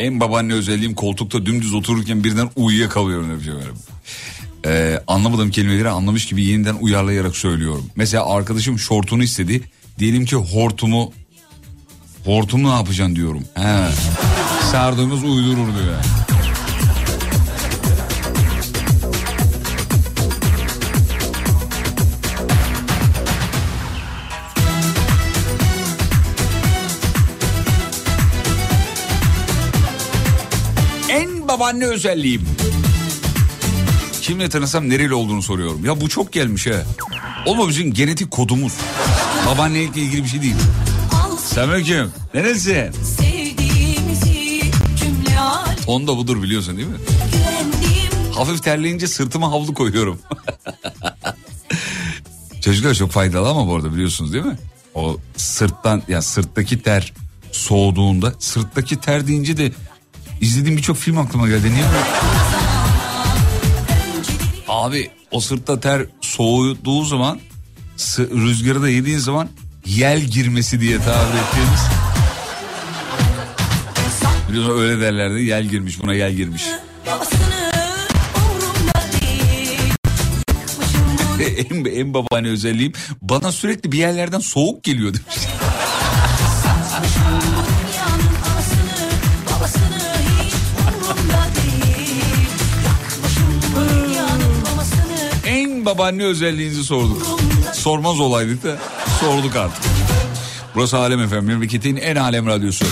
[0.02, 3.74] En babaanne özelliğim koltukta dümdüz otururken birden uyuyakalıyorum demiş efendim.
[4.66, 7.86] Ee, anlamadığım kelimeleri anlamış gibi yeniden uyarlayarak söylüyorum.
[7.96, 9.62] Mesela arkadaşım şortunu istedi.
[9.98, 11.12] Diyelim ki hortumu
[12.24, 13.44] hortumu ne yapacaksın diyorum.
[13.54, 13.88] He.
[14.70, 16.21] Sardığımız uydurur diyor.
[31.62, 32.42] Babaanne özelliğim.
[34.22, 35.84] Kimle tanısam nereli olduğunu soruyorum.
[35.84, 36.82] Ya bu çok gelmiş ha.
[37.47, 38.72] Oğlum bizim genetik kodumuz.
[39.47, 40.55] Babaannelikle ilgili bir şey değil.
[41.12, 42.12] al Selamünaleyküm.
[42.34, 42.91] Neresi?
[43.18, 44.61] sevdiğimizi
[44.97, 46.97] cümle alem Ton da budur biliyorsun değil mi?
[48.34, 50.18] Hafif terleyince sırtıma havlu koyuyorum.
[52.61, 54.59] Çocuklar çok faydalı ama bu arada biliyorsunuz değil mi?
[54.95, 57.12] O sırttan ya sırttaki ter
[57.53, 59.72] soğuduğunda sırttaki ter deyince de
[60.43, 61.74] izlediğim birçok film aklıma geldi.
[61.74, 61.84] Niye?
[64.68, 67.40] Abi o sırtta ter soğuduğu zaman
[68.18, 69.49] rüzgarı da yediğin zaman
[69.86, 71.80] yel girmesi diye tabir ettiğimiz.
[74.49, 76.62] Biliyorsun öyle derlerdi yel girmiş buna yel girmiş.
[81.70, 85.36] en, en babaanne özelliğim bana sürekli bir yerlerden soğuk geliyor demiş.
[95.83, 97.26] En babaanne özelliğinizi sorduk.
[97.72, 98.78] Sormaz olaydık da
[99.20, 99.85] sorduk artık.
[100.74, 102.85] Burası Alem Efem, memleketin en alem radyosu.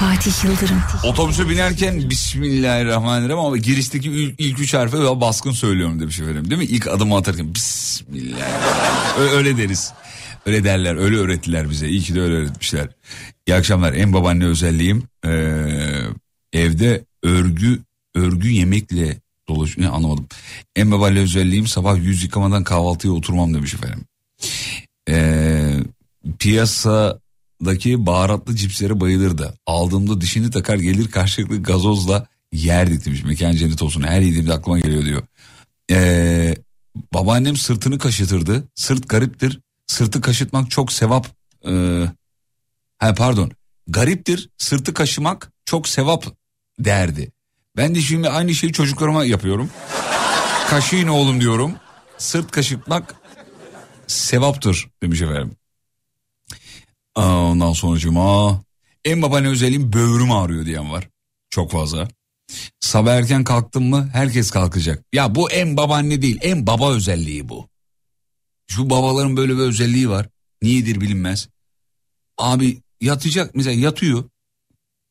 [0.00, 0.82] Fatih Yıldırım.
[1.04, 6.50] Otobüse binerken Bismillahirrahmanirrahim ama girişteki ilk, ilk üç harfi daha baskın söylüyorum demiş efendim.
[6.50, 6.64] Değil mi?
[6.64, 9.36] İlk adımı atarken Bismillahirrahmanirrahim.
[9.36, 9.92] Öyle deriz.
[10.46, 11.88] Öyle derler, öyle öğrettiler bize.
[11.88, 12.88] İyi ki de öyle öğretmişler.
[13.46, 13.92] İyi akşamlar.
[13.92, 15.32] En babaanne özelliğim eee,
[16.52, 17.87] evde örgü
[18.18, 19.78] örgü yemekle dolaş...
[19.78, 20.26] Ne anlamadım.
[20.76, 24.04] En babaanne özelliğim sabah yüz yıkamadan kahvaltıya oturmam demiş efendim.
[25.08, 25.84] Eee
[26.38, 29.54] piyasadaki baharatlı cipslere bayılırdı.
[29.66, 33.24] Aldığımda dişini takar gelir karşılıklı gazozla yerdik demiş.
[33.24, 35.22] Mekan cennet olsun her yediğimde aklıma geliyor diyor.
[35.90, 36.56] Ee,
[37.14, 38.64] babaannem sırtını kaşıtırdı.
[38.74, 39.60] Sırt gariptir.
[39.86, 41.26] Sırtı kaşıtmak çok sevap.
[41.68, 42.04] Ee,
[42.98, 43.50] ha pardon.
[43.88, 44.48] Gariptir.
[44.58, 46.26] Sırtı kaşımak çok sevap
[46.78, 47.32] derdi.
[47.78, 49.70] Ben de şimdi aynı şeyi çocuklarıma yapıyorum.
[50.70, 51.74] Kaşıyın oğlum diyorum.
[52.18, 53.14] Sırt kaşıtmak
[54.06, 55.56] sevaptır demiş efendim.
[57.14, 58.62] Aa, Ondan sonra cuma.
[59.04, 61.08] En babaanne özelliğim böğrüm ağrıyor diyen var.
[61.50, 62.08] Çok fazla.
[62.80, 65.04] Sabah erken kalktım mı herkes kalkacak.
[65.12, 67.68] Ya bu en babaanne değil en baba özelliği bu.
[68.66, 70.28] Şu babaların böyle bir özelliği var.
[70.62, 71.48] Niyedir bilinmez.
[72.38, 74.24] Abi yatacak mesela yatıyor.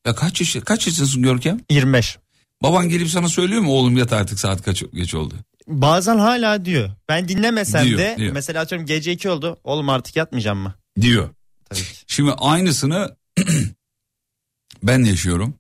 [0.07, 1.59] Ya kaç yaş kaç yaşındasın Görkem?
[1.70, 2.18] 25.
[2.64, 5.36] Baban gelip sana söylüyor mu oğlum yat artık saat kaç geç oldu.
[5.68, 6.89] Bazen hala diyor.
[7.10, 8.34] Ben dinlemesem Diyor, de diyor.
[8.34, 9.58] mesela atıyorum gece 2 oldu.
[9.64, 10.76] Oğlum artık yatmayacağım mı?
[11.01, 11.30] Diyor.
[11.70, 11.86] Tabii ki.
[12.08, 13.16] Şimdi aynısını
[14.84, 15.53] ben yaşıyorum.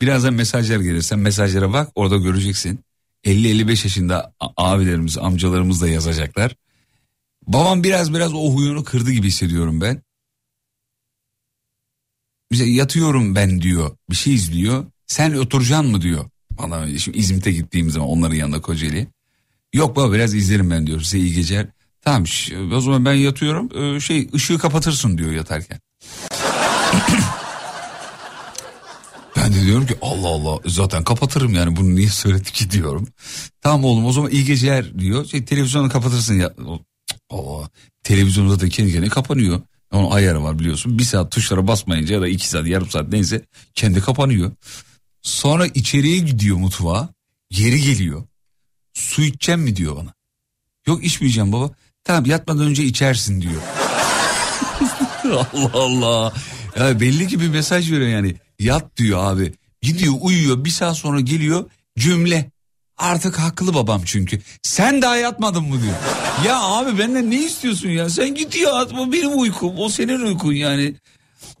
[0.00, 1.02] Birazdan mesajlar gelir.
[1.02, 2.84] Sen mesajlara bak orada göreceksin.
[3.24, 6.56] 50-55 yaşında abilerimiz, amcalarımız da yazacaklar.
[7.46, 10.02] Babam biraz biraz o huyunu kırdı gibi hissediyorum ben.
[12.52, 13.96] Bize yatıyorum ben diyor.
[14.10, 14.86] Bir şey izliyor.
[15.06, 16.30] Sen oturacaksın mı diyor.
[16.62, 19.06] Bana şimdi İzmit'e gittiğim zaman onların yanında Kocaeli.
[19.72, 21.00] Yok baba biraz izlerim ben diyor.
[21.00, 21.66] Size iyi geceler.
[22.02, 22.24] Tamam
[22.74, 23.68] o zaman ben yatıyorum.
[23.96, 25.80] Ee, şey ışığı kapatırsın diyor yatarken.
[29.36, 33.08] Ben de diyorum ki Allah Allah zaten kapatırım yani bunu niye söyledik ki diyorum.
[33.60, 35.24] Tamam oğlum o zaman iyi geceler diyor.
[35.24, 36.54] Şey, televizyonu kapatırsın ya.
[37.30, 37.68] Allah.
[38.02, 39.60] Televizyonda da kendi kendine kapanıyor.
[39.92, 40.98] Onun ayarı var biliyorsun.
[40.98, 43.44] Bir saat tuşlara basmayınca ya da iki saat yarım saat neyse
[43.74, 44.52] kendi kapanıyor.
[45.22, 47.08] Sonra içeriye gidiyor mutfağa.
[47.50, 48.24] Geri geliyor.
[48.94, 50.14] Su içeceğim mi diyor bana.
[50.86, 51.70] Yok içmeyeceğim baba.
[52.04, 53.62] Tamam yatmadan önce içersin diyor.
[55.52, 56.32] Allah Allah.
[56.78, 58.34] Ya belli ki bir mesaj veriyor yani.
[58.58, 59.52] Yat diyor abi.
[59.82, 62.50] Gidiyor uyuyor bir saat sonra geliyor cümle.
[62.98, 64.40] Artık haklı babam çünkü.
[64.62, 65.94] Sen daha yatmadın mı diyor.
[66.46, 68.10] Ya abi benden ne istiyorsun ya?
[68.10, 69.72] Sen git yat bu benim uykum.
[69.78, 70.94] O senin uykun yani.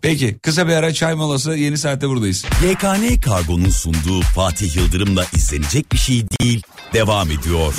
[0.02, 2.44] Peki kısa bir ara çay molası yeni saatte buradayız.
[2.70, 6.62] YKN Kargo'nun sunduğu Fatih Yıldırım'la izlenecek bir şey değil.
[6.92, 7.74] Devam ediyor.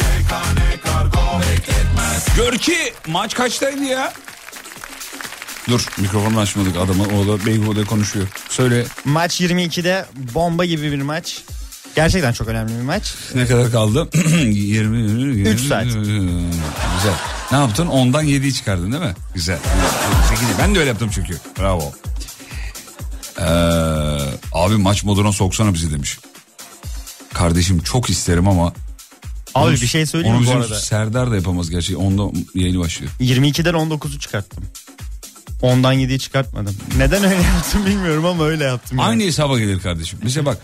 [2.38, 4.14] Gör ki maç kaçtaydı ya?
[5.70, 8.28] Dur mikrofonu açmadık adamı o da Beyhude konuşuyor.
[8.50, 11.42] Söyle Maç 22'de bomba gibi bir maç.
[11.96, 13.14] Gerçekten çok önemli bir maç.
[13.36, 14.10] ne kadar kaldı?
[14.42, 15.84] 20, Üç saat.
[15.84, 17.14] Güzel.
[17.52, 17.88] Ne yaptın?
[17.88, 19.14] Ondan 7'yi çıkardın değil mi?
[19.34, 19.58] Güzel.
[20.30, 20.58] 8'i.
[20.60, 21.38] Ben de öyle yaptım çünkü.
[21.60, 21.94] Bravo.
[23.40, 23.44] Ee,
[24.54, 26.20] abi maç moduna soksana bizi demiş.
[27.34, 28.74] Kardeşim çok isterim ama
[29.56, 30.80] Abi Onu- bir şey söyleyeyim mi bu arada?
[30.80, 31.98] Serdar da yapamaz gerçi.
[31.98, 32.24] Onda
[32.56, 33.12] yayını başlıyor.
[33.20, 34.64] 22'den 19'u çıkarttım.
[35.62, 36.76] 10'dan 7'yi çıkartmadım.
[36.98, 38.98] Neden öyle yaptım bilmiyorum ama öyle yaptım.
[38.98, 39.08] yani.
[39.10, 40.20] Aynı hesaba gelir kardeşim.
[40.24, 40.58] Mesela bak.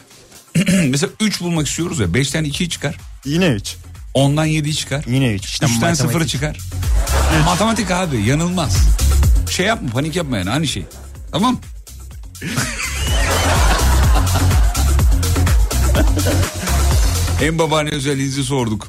[0.89, 2.05] mesela 3 bulmak istiyoruz ya.
[2.05, 2.97] 5'ten 2'yi çıkar.
[3.25, 3.75] Yine 3.
[4.15, 5.03] 10'dan 7'yi çıkar.
[5.07, 5.45] Yine 3.
[5.45, 6.21] İşte 3'ten matematik.
[6.21, 6.57] 0'ı çıkar.
[7.45, 8.77] Matematik abi yanılmaz.
[9.49, 10.85] Şey yapma panik yapma yani aynı şey.
[11.31, 11.59] Tamam.
[17.41, 18.87] en babaanne özelliğinizi sorduk.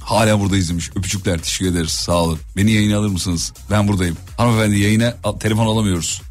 [0.00, 0.90] Hala buradayız demiş.
[0.96, 2.38] Öpücükler teşekkür ederiz sağ olun.
[2.56, 3.52] Beni yayına alır mısınız?
[3.70, 4.16] Ben buradayım.
[4.36, 6.22] Hanımefendi yayına al- telefon alamıyoruz.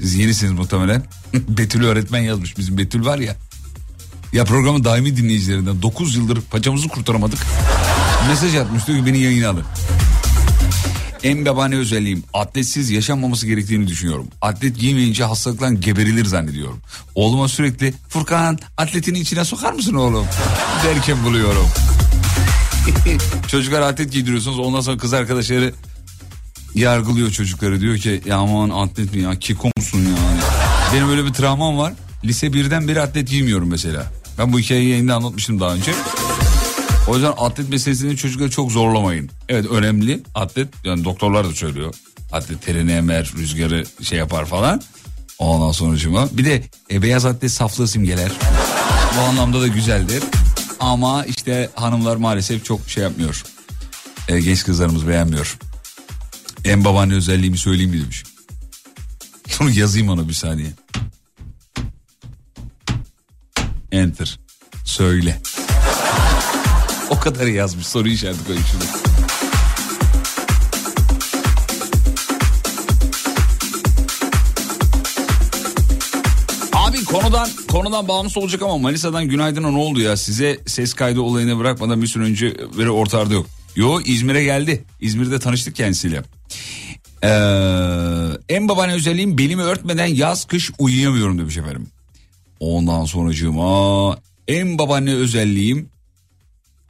[0.00, 1.02] Siz yenisiniz muhtemelen.
[1.34, 2.58] Betül öğretmen yazmış.
[2.58, 3.36] Bizim Betül var ya.
[4.32, 7.38] Ya programın daimi dinleyicilerinden 9 yıldır paçamızı kurtaramadık.
[8.28, 9.64] Mesaj atmış diyor ki beni yayına alın.
[11.22, 14.26] En babane özelliğim atletsiz yaşanmaması gerektiğini düşünüyorum.
[14.42, 16.80] Atlet giymeyince hastalıktan geberilir zannediyorum.
[17.14, 20.26] Oğluma sürekli Furkan atletini içine sokar mısın oğlum?
[20.84, 21.66] Derken buluyorum.
[23.48, 25.74] Çocuklar atlet giydiriyorsunuz ondan sonra kız arkadaşları
[26.74, 27.80] yargılıyor çocukları.
[27.80, 30.40] Diyor ki ya aman atlet mi ya keko musun yani.
[30.94, 31.92] Benim öyle bir travmam var.
[32.24, 34.17] Lise birden beri atlet giymiyorum mesela.
[34.38, 35.94] Ben bu hikayeyi yayında anlatmıştım daha önce.
[37.08, 39.30] O yüzden atlet meselesini çocukları çok zorlamayın.
[39.48, 41.94] Evet önemli atlet yani doktorlar da söylüyor.
[42.32, 44.82] Atlet terini emer rüzgarı şey yapar falan.
[45.38, 48.32] Ondan sonucuma bir de e, beyaz atlet saflığı simgeler.
[49.16, 50.22] Bu anlamda da güzeldir.
[50.80, 53.44] Ama işte hanımlar maalesef çok şey yapmıyor.
[54.28, 55.58] E, genç kızlarımız beğenmiyor.
[56.64, 58.24] En babaanne özelliğimi söyleyeyim mi demiş.
[59.78, 60.68] Yazayım ona bir saniye.
[63.92, 64.38] Enter.
[64.84, 65.38] Söyle.
[67.10, 68.84] O kadar yazmış soru işareti şimdi.
[76.72, 80.16] Abi konudan konudan bağımsız olacak ama Manisa'dan günaydın'a ne oldu ya?
[80.16, 83.46] Size ses kaydı olayını bırakmadan bir süre önce beri ortada yok.
[83.76, 84.84] Yo İzmir'e geldi.
[85.00, 86.22] İzmir'de tanıştık kendisiyle.
[87.22, 87.28] Ee,
[88.48, 91.86] en babaanne özelliğim belimi örtmeden yaz kış uyuyamıyorum demiş efendim.
[92.60, 95.88] Ondan sonracığıma en babaanne özelliğim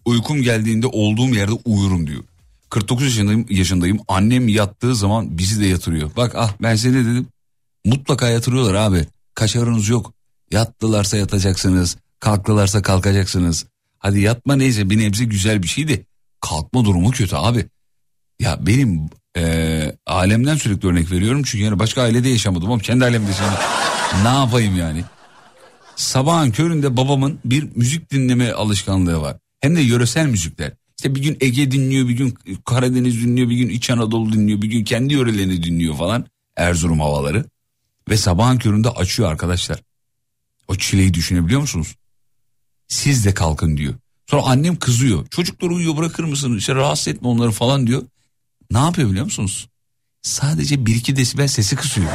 [0.05, 2.25] uykum geldiğinde olduğum yerde uyurum diyor.
[2.71, 3.99] 49 yaşındayım, yaşındayım.
[4.09, 6.11] Annem yattığı zaman bizi de yatırıyor.
[6.17, 7.27] Bak ah ben size ne dedim?
[7.85, 9.07] Mutlaka yatırıyorlar abi.
[9.35, 10.13] Kaçarınız yok.
[10.51, 11.97] Yattılarsa yatacaksınız.
[12.21, 13.67] Kalktılarsa kalkacaksınız.
[13.99, 16.05] Hadi yatma neyse bir nebze güzel bir şey de
[16.41, 17.67] kalkma durumu kötü abi.
[18.41, 23.33] Ya benim eee, alemden sürekli örnek veriyorum çünkü yani başka ailede yaşamadım ama kendi alemde
[23.33, 23.51] şimdi
[24.23, 25.05] ne yapayım yani.
[25.99, 29.37] Sabahın köründe babamın bir müzik dinleme alışkanlığı var.
[29.61, 30.73] Hem de yöresel müzikler.
[30.97, 34.67] İşte bir gün Ege dinliyor, bir gün Karadeniz dinliyor, bir gün İç Anadolu dinliyor, bir
[34.67, 36.27] gün kendi yörelerini dinliyor falan.
[36.57, 37.45] Erzurum havaları.
[38.09, 39.83] Ve sabahın köründe açıyor arkadaşlar.
[40.69, 41.95] O çileyi düşünebiliyor musunuz?
[42.89, 43.95] Siz de kalkın diyor.
[44.27, 45.27] Sonra annem kızıyor.
[45.27, 46.57] Çocuklar uyuyor bırakır mısın?
[46.57, 48.03] İşte rahatsız etme onları falan diyor.
[48.71, 49.69] Ne yapıyor biliyor musunuz?
[50.23, 52.11] Sadece 1-2 desibel sesi kısıyor.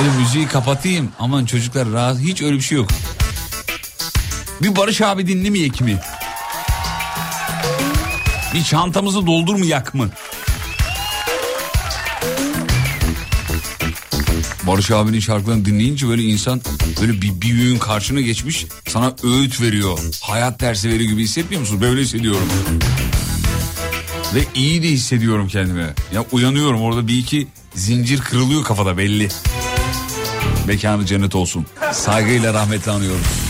[0.00, 1.08] Öyle müziği kapatayım.
[1.18, 2.18] Aman çocuklar rahat.
[2.18, 2.88] Hiç öyle bir şey yok.
[4.62, 5.98] Bir Barış abi dinlemeyek mi?
[8.54, 10.10] Bir çantamızı doldurmayak mı?
[14.62, 16.60] Barış abinin şarkılarını dinleyince böyle insan
[17.00, 19.98] böyle bir, bir büyüğün karşına geçmiş sana öğüt veriyor.
[20.20, 21.80] Hayat dersi veriyor gibi hissetmiyor musun?
[21.80, 22.48] Böyle hissediyorum.
[24.34, 25.94] Ve iyi de hissediyorum kendime.
[26.14, 29.28] Ya uyanıyorum orada bir iki zincir kırılıyor kafada belli.
[30.70, 31.66] Mekanı cennet olsun.
[31.92, 33.49] Saygıyla rahmetle anıyoruz.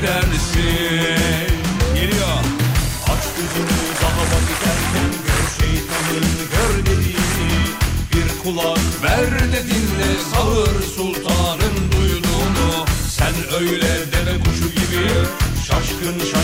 [0.00, 1.60] Sevaba girersin
[1.94, 2.38] Geliyor.
[3.04, 7.52] Aç gözünü daha vakit erken Gör şeytanın gör dediğini.
[8.12, 12.86] Bir kulak ver de dinle Sağır sultanın duyduğunu.
[13.08, 15.06] Sen öyle deve kuşu gibi
[15.66, 16.39] Şaşkın şaşkın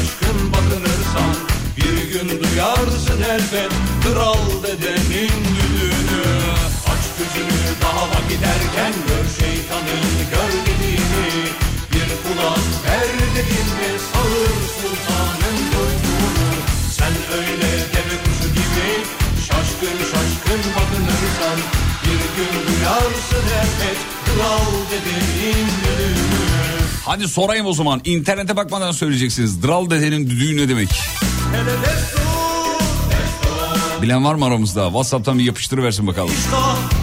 [27.07, 28.01] Hadi sorayım o zaman.
[28.05, 29.63] İnternete bakmadan söyleyeceksiniz.
[29.63, 30.89] Dral dedenin düdüğü ne demek?
[34.03, 34.87] Bilen var mı aramızda?
[34.87, 36.31] Whatsapp'tan bir yapıştırıversin bakalım.
[36.35, 36.96] İştah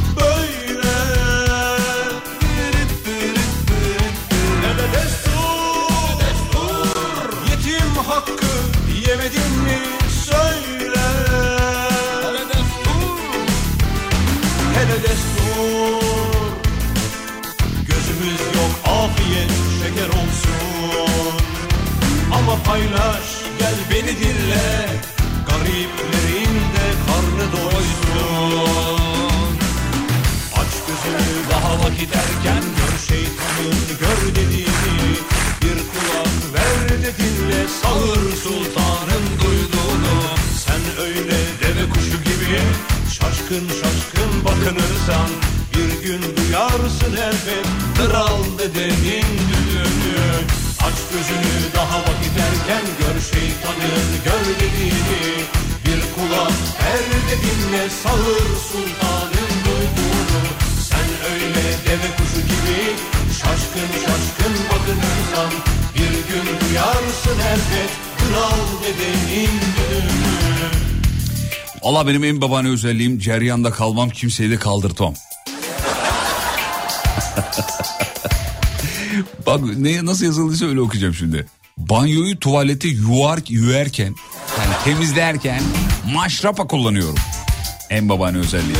[72.14, 75.14] benim en babane özelliğim ceryanda kalmam kimseyi de kaldırtmam.
[79.46, 81.46] Bak ne nasıl yazıldıysa öyle okuyacağım şimdi.
[81.78, 84.16] Banyoyu tuvalete yuvar yüerken
[84.58, 85.62] yani temizlerken
[86.14, 87.20] maşrapa kullanıyorum.
[87.90, 88.76] En babane özelliği.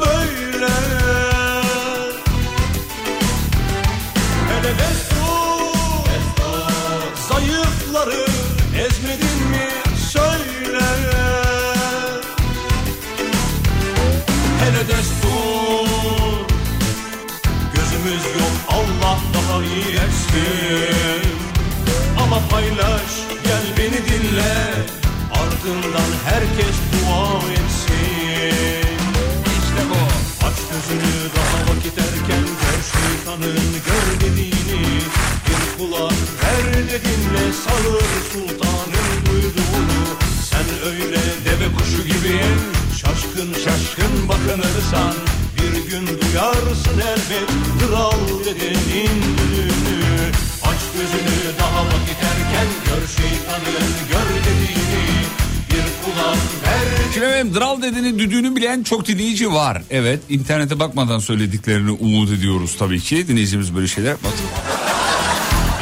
[0.00, 0.68] Böyle.
[4.48, 5.13] Hele
[9.04, 9.68] ezmedin mi?
[10.12, 10.84] Söyle.
[14.60, 16.46] Hele destur,
[17.74, 21.30] gözümüz yok Allah daha iyi etsin.
[22.22, 23.12] Ama paylaş
[23.44, 24.54] gel beni dinle.
[25.32, 28.96] Ardından herkes dua etsin.
[29.46, 30.00] İşte bu.
[30.46, 34.84] Aç gözünü daha vakit erken Gör şeytanın gör dediğini.
[35.46, 38.93] Bir kulak ver de dinle duyduğunu Sen
[40.84, 42.40] öyle deve kuşu gibi
[42.96, 45.14] Şaşkın şaşkın bakınırsan
[45.56, 47.48] Bir gün duyarsın elbet
[47.80, 50.30] Kral dedenin düdüğünü
[50.62, 55.04] Aç gözünü daha vakit erken Gör şeytanın gör dediğini
[55.70, 59.82] Bir kulak ver Şimdi efendim Dral dedenin düdüğünü bilen çok dinleyici var.
[59.90, 63.28] Evet internete bakmadan söylediklerini umut ediyoruz tabii ki.
[63.28, 64.32] Dinleyicimiz böyle şeyler yapmaz.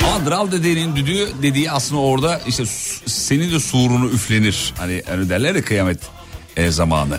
[0.06, 2.64] Ama Dral dedenin düdüğü dediği aslında orada işte
[3.06, 4.74] senin de surunu üflenir.
[4.78, 5.98] Hani öyle derler ya kıyamet
[6.56, 7.18] e, zamanı.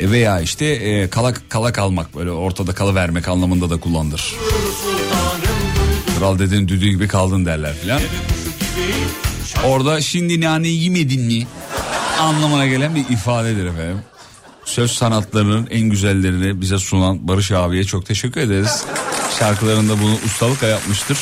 [0.00, 4.34] E veya işte e, kala, kala kalmak böyle ortada kalıvermek anlamında da kullanılır.
[6.18, 8.00] Kral dedenin düdüğü gibi kaldın derler filan.
[9.64, 11.46] Orada şimdi nane yemedin mi
[12.20, 14.00] anlamına gelen bir ifadedir efendim.
[14.64, 18.84] Söz sanatlarının en güzellerini bize sunan Barış abiye çok teşekkür ederiz.
[19.38, 21.18] Şarkılarında bunu ustalıkla yapmıştır.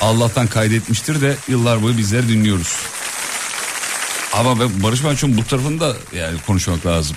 [0.00, 2.76] Allah'tan kaydetmiştir de yıllar boyu bizler dinliyoruz.
[4.32, 7.16] Ama ben Barış Manço'nun bu tarafını da yani konuşmak lazım.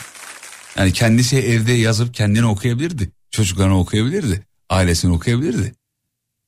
[0.78, 3.10] Yani kendisi evde yazıp kendini okuyabilirdi.
[3.32, 4.46] Çocuklarını okuyabilirdi.
[4.70, 5.74] Ailesini okuyabilirdi.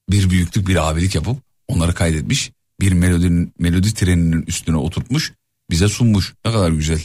[0.10, 2.52] Bir büyüklük bir abilik yapıp onları kaydetmiş.
[2.82, 5.34] Bir melodinin, melodi treninin üstüne oturtmuş.
[5.70, 6.34] Bize sunmuş.
[6.46, 7.02] Ne kadar güzel.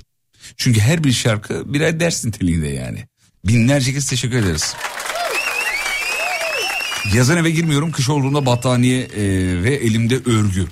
[0.56, 3.06] Çünkü her bir şarkı birer ders niteliğinde yani.
[3.44, 4.74] Binlerce kez teşekkür ederiz.
[7.14, 7.92] Yazın eve girmiyorum.
[7.92, 9.22] Kış olduğunda battaniye e,
[9.62, 10.66] ve elimde örgü.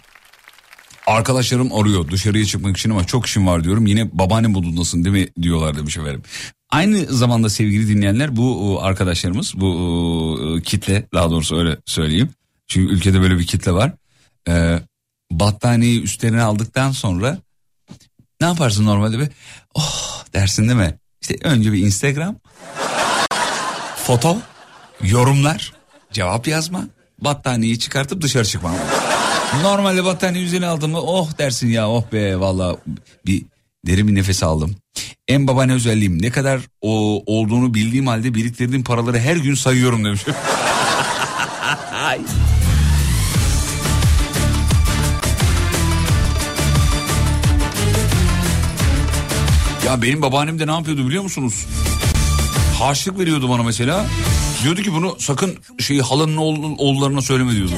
[1.07, 3.87] Arkadaşlarım arıyor dışarıya çıkmak için ama çok işim var diyorum.
[3.87, 6.23] Yine babaannem modundasın değil mi diyorlar demiş efendim.
[6.71, 12.29] Aynı zamanda sevgili dinleyenler bu arkadaşlarımız bu e, kitle daha doğrusu öyle söyleyeyim.
[12.69, 13.93] Çünkü ülkede böyle bir kitle var.
[14.49, 14.81] E,
[15.31, 17.39] battaniyeyi üstlerine aldıktan sonra
[18.41, 19.29] ne yaparsın normalde be?
[19.75, 20.99] Oh dersin değil mi?
[21.23, 22.37] İşte önce bir Instagram,
[23.97, 24.39] foto,
[25.03, 25.73] yorumlar,
[26.15, 26.85] cevap yazma,
[27.19, 28.75] battaniyeyi çıkartıp dışarı çıkma.
[29.63, 32.77] Normalde battaniye üzerine aldım mı oh dersin ya oh be valla
[33.27, 33.43] bir
[33.87, 34.77] derin bir nefes aldım.
[35.29, 40.05] En baba ne özelliğim ne kadar o, olduğunu bildiğim halde biriktirdiğim paraları her gün sayıyorum
[40.05, 40.23] demiş.
[49.87, 51.67] ya benim babaannem de ne yapıyordu biliyor musunuz?
[52.79, 54.07] Harçlık veriyordu bana mesela.
[54.65, 57.73] Diyordu ki bunu sakın şeyi halanın oğlu- oğullarına söyleme diyordu.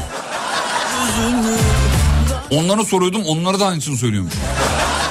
[2.51, 4.33] Onlara soruyordum onlara da aynısını söylüyormuş.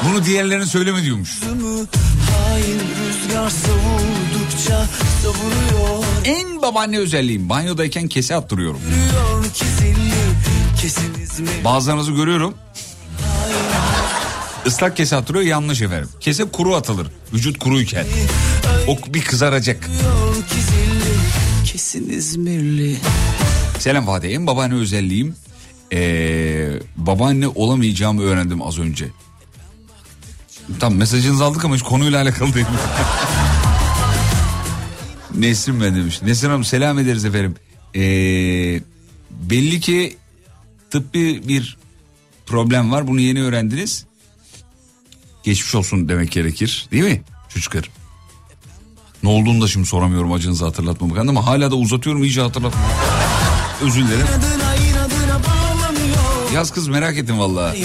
[0.10, 1.30] Bunu diğerlerine söyleme diyormuş.
[6.26, 8.80] En babaanne özelliğim banyodayken kese attırıyorum.
[11.64, 12.54] Bazılarınızı görüyorum.
[14.66, 16.10] Islak kese attırıyor yanlış efendim.
[16.20, 18.06] Kese kuru atılır vücut kuruyken.
[18.88, 19.90] O bir kızaracak.
[21.76, 22.98] Kesin İzmirli
[23.80, 25.36] Selam Fatih en babaanne özelliğim
[25.94, 29.08] ee, babaanne olamayacağımı öğrendim az önce.
[30.80, 32.66] Tam mesajınızı aldık ama hiç konuyla alakalı değil.
[35.36, 36.22] Nesrin ben demiş.
[36.22, 37.56] Nesrin Hanım selam ederiz efendim.
[37.96, 38.02] Ee,
[39.32, 40.18] belli ki
[40.92, 41.78] tıbbi bir
[42.46, 44.06] problem var bunu yeni öğrendiniz.
[45.44, 47.90] Geçmiş olsun demek gerekir değil mi çocuklar?
[49.26, 52.82] Ne olduğunu da şimdi soramıyorum acınızı hatırlatmamak adına ama hala da uzatıyorum iyice hatırlatma.
[53.82, 54.26] Özür dilerim.
[56.54, 57.76] Yaz kız merak ettim valla.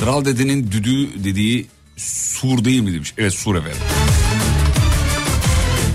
[0.00, 1.66] Kral dedenin düdüğü dediği
[1.96, 3.14] sur değil mi demiş.
[3.18, 3.78] Evet sur efendim.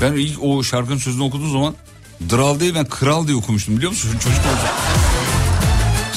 [0.02, 1.76] Ben ilk o şarkının sözünü okuduğum zaman
[2.30, 4.12] Dral değil ben kral diye okumuştum biliyor musun?
[4.12, 4.74] Çocuk olacak.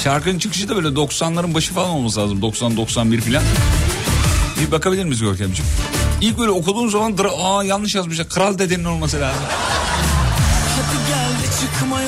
[0.03, 2.39] Şarkının çıkışı da böyle 90'ların başı falan olması lazım.
[2.39, 3.43] 90-91 falan.
[4.61, 5.71] Bir bakabilir miyiz Görkemciğim?
[6.21, 8.29] İlk böyle okuduğum zaman aa yanlış yazmışlar.
[8.29, 9.43] Kral dedenin olması lazım.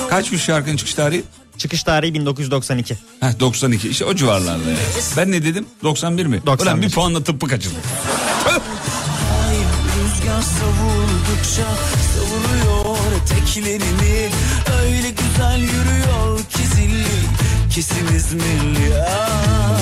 [0.10, 1.24] Kaçmış şarkının çıkış tarihi?
[1.58, 2.98] Çıkış tarihi 1992.
[3.20, 4.70] Heh, 92 işte o civarlarda.
[4.70, 4.78] yani.
[5.18, 5.66] Ben ne dedim?
[5.84, 6.42] 91 mi?
[6.46, 6.72] 91.
[6.72, 7.78] Ulan bir puanla tıbbı kaçırdım.
[9.96, 11.68] Rüzgar savuldukça
[12.14, 14.30] savuruyor eteklerini
[17.74, 19.80] kesin İzmirli ah,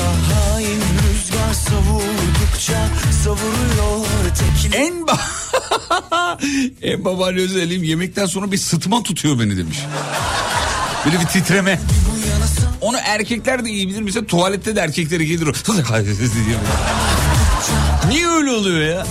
[0.53, 2.87] Hain rüzgar savuldukça
[3.23, 5.19] savuruyor eteklerini En ba
[6.81, 9.77] en babaanne özelliğim yemekten sonra bir sıtma tutuyor beni demiş.
[11.05, 11.79] Böyle bir titreme.
[12.81, 14.01] Onu erkekler de iyi bilir.
[14.01, 15.53] Mesela tuvalette de erkekleri giydir o.
[18.09, 19.05] Niye öyle oluyor ya?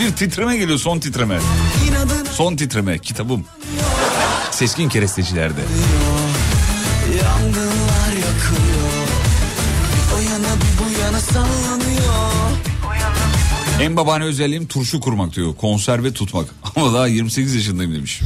[0.00, 1.38] Bir titreme geliyor son titreme.
[2.32, 3.44] Son titreme kitabım.
[4.50, 5.60] Seskin kerestecilerde.
[13.80, 15.54] En babaanne özelliğim turşu kurmak diyor.
[15.56, 16.46] Konserve tutmak.
[16.76, 18.20] Ama daha 28 yaşındayım demiş.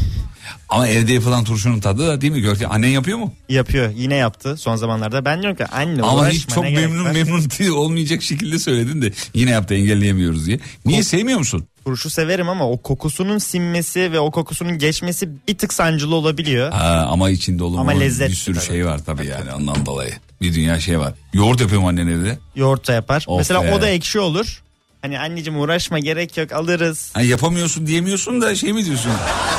[0.68, 2.70] Ama evde yapılan turşunun tadı da değil mi Görkem?
[2.72, 3.34] Annen yapıyor mu?
[3.48, 3.90] Yapıyor.
[3.96, 5.24] Yine yaptı son zamanlarda.
[5.24, 7.12] Ben diyorum ki anne Ama uğraşma, hiç çok ne memnun var?
[7.12, 10.60] memnun değil, olmayacak şekilde söyledin de yine yaptı engelleyemiyoruz diye.
[10.84, 11.66] Niye sevmiyor musun?
[11.84, 16.72] Turşu severim ama o kokusunun sinmesi ve o kokusunun geçmesi bir tık sancılı olabiliyor.
[16.72, 18.66] Ha, ama içinde olur Ama bir sürü tabii.
[18.66, 20.12] şey var tabii yani ondan dolayı.
[20.40, 21.14] Bir dünya şey var.
[21.32, 22.38] Yoğurt yapıyorum annen evde.
[22.56, 23.24] Yoğurt da yapar.
[23.26, 23.74] Of Mesela be.
[23.74, 24.62] o da ekşi olur.
[25.02, 27.10] Hani anneciğim uğraşma gerek yok alırız.
[27.14, 29.10] Ha, yapamıyorsun diyemiyorsun da şey mi diyorsun?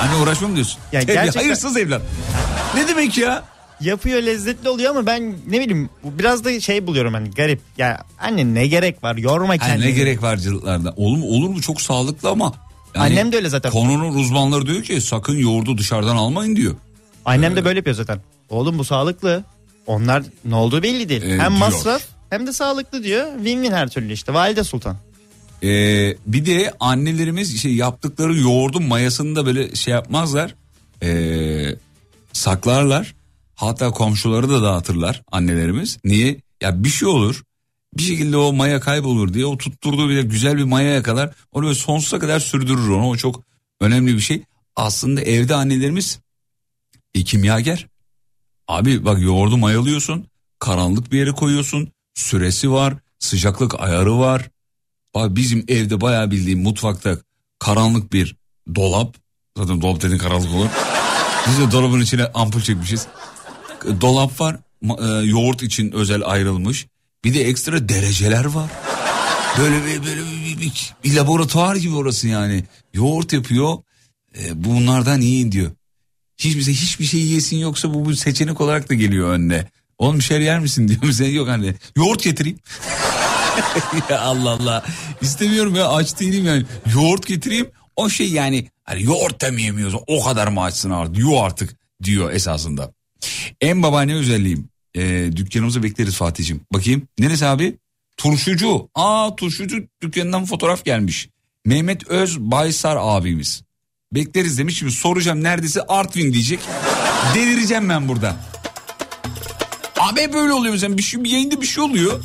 [0.01, 0.79] Anne uğraşmam diyorsun.
[0.91, 2.01] Ya Tabii, gerçekten- Hayırsız evlat.
[2.75, 3.43] ne demek ya?
[3.81, 7.61] yapıyor lezzetli oluyor ama ben ne bileyim biraz da şey buluyorum hani garip.
[7.77, 9.85] Ya anne ne gerek var yorma Yani kendini.
[9.85, 10.93] ne gerek var cılıklarda?
[10.97, 11.25] Olur mu?
[11.25, 11.61] Olur mu?
[11.61, 12.53] Çok sağlıklı ama.
[12.95, 13.71] Yani Annem de öyle zaten.
[13.71, 16.75] Konunun uzmanları diyor ki sakın yoğurdu dışarıdan almayın diyor.
[17.25, 18.21] Annem de böyle yapıyor zaten.
[18.49, 19.43] Oğlum bu sağlıklı.
[19.89, 21.21] Onlar ne olduğu belli değil.
[21.21, 21.49] Ee, hem diyor.
[21.49, 23.25] masraf hem de sağlıklı diyor.
[23.25, 24.33] Win-win her türlü işte.
[24.33, 24.97] Valide Sultan.
[25.63, 30.55] Ee, bir de annelerimiz şey yaptıkları yoğurdun mayasını da böyle şey yapmazlar.
[31.03, 31.75] Ee,
[32.33, 33.15] saklarlar.
[33.55, 35.97] Hatta komşuları da dağıtırlar annelerimiz.
[36.03, 36.37] Niye?
[36.61, 37.43] Ya bir şey olur.
[37.97, 41.33] Bir şekilde o maya kaybolur diye o tutturduğu bile güzel bir maya yakalar.
[41.51, 43.09] Onu böyle sonsuza kadar sürdürür onu.
[43.09, 43.43] O çok
[43.81, 44.41] önemli bir şey.
[44.75, 46.19] Aslında evde annelerimiz
[47.15, 47.87] e, kimyager.
[48.69, 50.25] Abi bak yoğurdu mayalıyorsun.
[50.59, 51.91] Karanlık bir yere koyuyorsun.
[52.13, 52.93] Süresi var.
[53.19, 54.49] Sıcaklık ayarı var.
[55.15, 57.17] Bak bizim evde bayağı bildiğim mutfakta
[57.59, 58.35] karanlık bir
[58.75, 59.15] dolap.
[59.57, 60.67] Zaten dolap dediğin karanlık olur.
[61.47, 63.07] Biz de dolabın içine ampul çekmişiz.
[64.01, 64.57] Dolap var.
[64.99, 66.87] e, yoğurt için özel ayrılmış.
[67.25, 68.69] Bir de ekstra dereceler var.
[69.59, 72.63] Böyle bir, böyle bir, bir- bir- laboratuvar gibi orası yani.
[72.93, 73.77] Yoğurt yapıyor.
[74.39, 75.71] E, bunlardan iyi diyor.
[76.39, 79.65] Hiçbir hiçbir şey yesin yoksa bu, bu seçenek olarak da geliyor önüne.
[79.97, 80.99] Oğlum bir şeyler yer misin diyor.
[81.03, 81.75] Mesela yok anne.
[81.95, 82.59] Yoğurt getireyim.
[84.09, 84.85] ya Allah Allah.
[85.21, 86.65] İstemiyorum ya aç değilim yani.
[86.93, 87.69] Yoğurt getireyim.
[87.95, 90.01] O şey yani hani yoğurt da mı yemiyorsun?
[90.07, 91.17] O kadar mı açsın artık?
[91.17, 92.93] Yuh artık diyor esasında.
[93.61, 94.69] En babaanne özelliğim.
[94.95, 96.61] Ee, dükkanımızı bekleriz Fatih'im.
[96.73, 97.07] Bakayım.
[97.19, 97.77] Neresi abi?
[98.17, 98.89] Turşucu.
[98.95, 101.29] Aa turşucu dükkanından fotoğraf gelmiş.
[101.65, 103.63] Mehmet Öz Baysar abimiz.
[104.13, 104.77] Bekleriz demiş.
[104.77, 106.59] Şimdi soracağım neredeyse Artvin diyecek.
[107.35, 108.35] Delireceğim ben burada.
[109.99, 112.23] Abi böyle oluyor mesela bir, şey, bir yayında bir şey oluyor.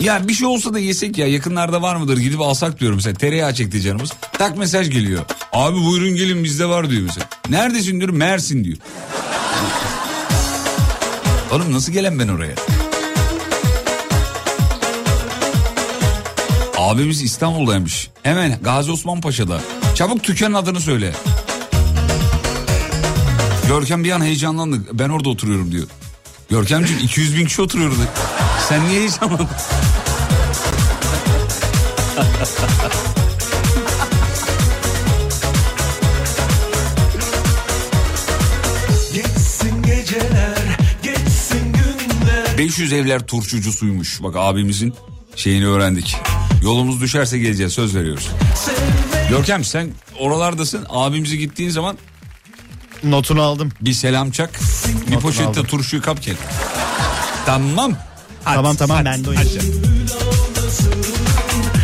[0.00, 3.54] Ya bir şey olsa da yesek ya yakınlarda var mıdır gidip alsak diyorum mesela tereyağı
[3.54, 4.12] çekti canımız.
[4.32, 5.24] Tak mesaj geliyor.
[5.52, 7.28] Abi buyurun gelin bizde var diyor mesela.
[7.50, 8.76] Neredesin diyorum Mersin diyor.
[11.52, 12.54] Oğlum nasıl gelen ben oraya?
[16.78, 18.08] Abimiz İstanbul'daymış.
[18.22, 19.60] Hemen Gazi Osman Paşa'da.
[19.96, 21.12] Çabuk dükkanın adını söyle.
[23.68, 24.80] Görkem bir an heyecanlandı.
[24.92, 25.86] Ben orada oturuyorum diyor.
[26.50, 27.94] Görkemciğim 200 bin kişi oturuyordu.
[28.68, 29.48] Sen niye heyecanlandın?
[39.14, 44.22] Geçsin geceler, geçsin günler 500 evler turşucusuymuş.
[44.22, 44.94] Bak abimizin
[45.36, 46.16] şeyini öğrendik.
[46.62, 48.30] Yolumuz düşerse geleceğiz söz veriyoruz.
[49.30, 50.86] Görkem sen oralardasın.
[50.88, 51.98] Abimizi gittiğin zaman
[53.04, 53.72] Notunu aldım.
[53.80, 54.60] bir selam çak.
[54.86, 55.66] Bir Notunu poşette aldım.
[55.66, 56.36] turşuyu kap gel.
[57.46, 57.96] Tamam.
[58.44, 59.48] Hadi, tamam tamam hadi, ben de hadi.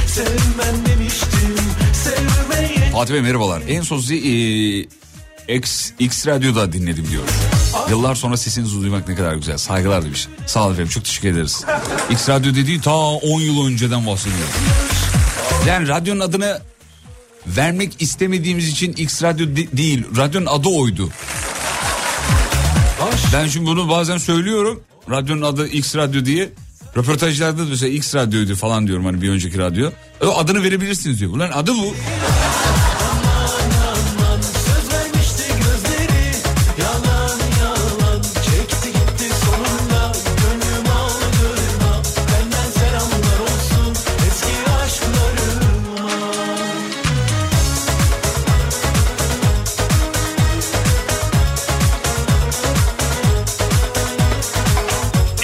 [0.06, 1.56] Sevmen demiştim,
[2.92, 3.62] Fatih Bey merhabalar.
[3.68, 4.16] En son sizi
[5.48, 7.22] e, X, X Radyo'da dinledim diyor.
[7.90, 9.58] Yıllar sonra sesinizi duymak ne kadar güzel.
[9.58, 10.28] Saygılar demiş.
[10.46, 11.64] Sağ olun efendim çok teşekkür ederiz.
[12.10, 14.48] X Radyo dediği ta 10 yıl önceden bahsediyor.
[15.66, 16.60] Yani radyonun adını
[17.46, 20.04] vermek istemediğimiz için X Radyo de- değil.
[20.16, 21.08] Radyonun adı oydu.
[23.34, 24.80] Ben şimdi bunu bazen söylüyorum.
[25.10, 26.48] Radyonun adı X Radyo diye.
[26.96, 29.90] Röportajlarda da mesela X Radyo'ydu falan diyorum hani bir önceki radyo.
[30.20, 31.32] O adını verebilirsiniz diyor.
[31.32, 31.94] Ulan adı bu.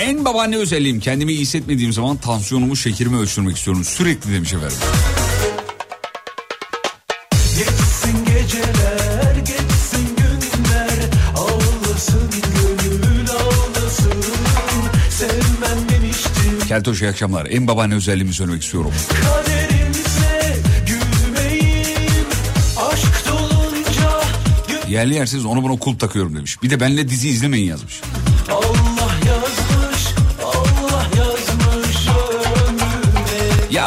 [0.08, 3.84] En babaanne özelliğim kendimi iyi hissetmediğim zaman tansiyonumu şekerimi ölçtürmek istiyorum.
[3.84, 4.76] Sürekli demiş efendim.
[16.68, 17.46] Keltoş iyi akşamlar.
[17.50, 18.92] En babaanne özelliğimi söylemek istiyorum.
[23.28, 26.62] Dolunca Yerli yersiz onu buna kul takıyorum demiş.
[26.62, 28.00] Bir de benle dizi izlemeyin yazmış.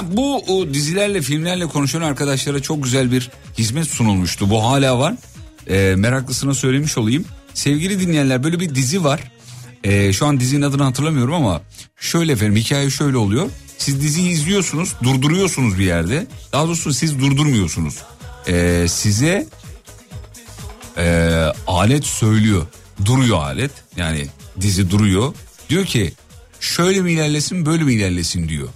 [0.01, 4.49] Ya bu o, dizilerle filmlerle konuşan arkadaşlara çok güzel bir hizmet sunulmuştu.
[4.49, 5.15] Bu hala var.
[5.69, 7.25] Ee, meraklısına söylemiş olayım.
[7.53, 9.31] Sevgili dinleyenler böyle bir dizi var.
[9.83, 11.61] Ee, şu an dizinin adını hatırlamıyorum ama
[11.99, 13.49] şöyle efendim hikaye şöyle oluyor.
[13.77, 16.27] Siz diziyi izliyorsunuz durduruyorsunuz bir yerde.
[16.51, 17.97] Daha doğrusu siz durdurmuyorsunuz.
[18.47, 19.47] Ee, size
[20.97, 21.35] e,
[21.67, 22.65] alet söylüyor.
[23.05, 23.71] Duruyor alet.
[23.97, 24.27] Yani
[24.61, 25.33] dizi duruyor.
[25.69, 26.13] Diyor ki
[26.59, 28.69] şöyle mi ilerlesin böyle mi ilerlesin diyor.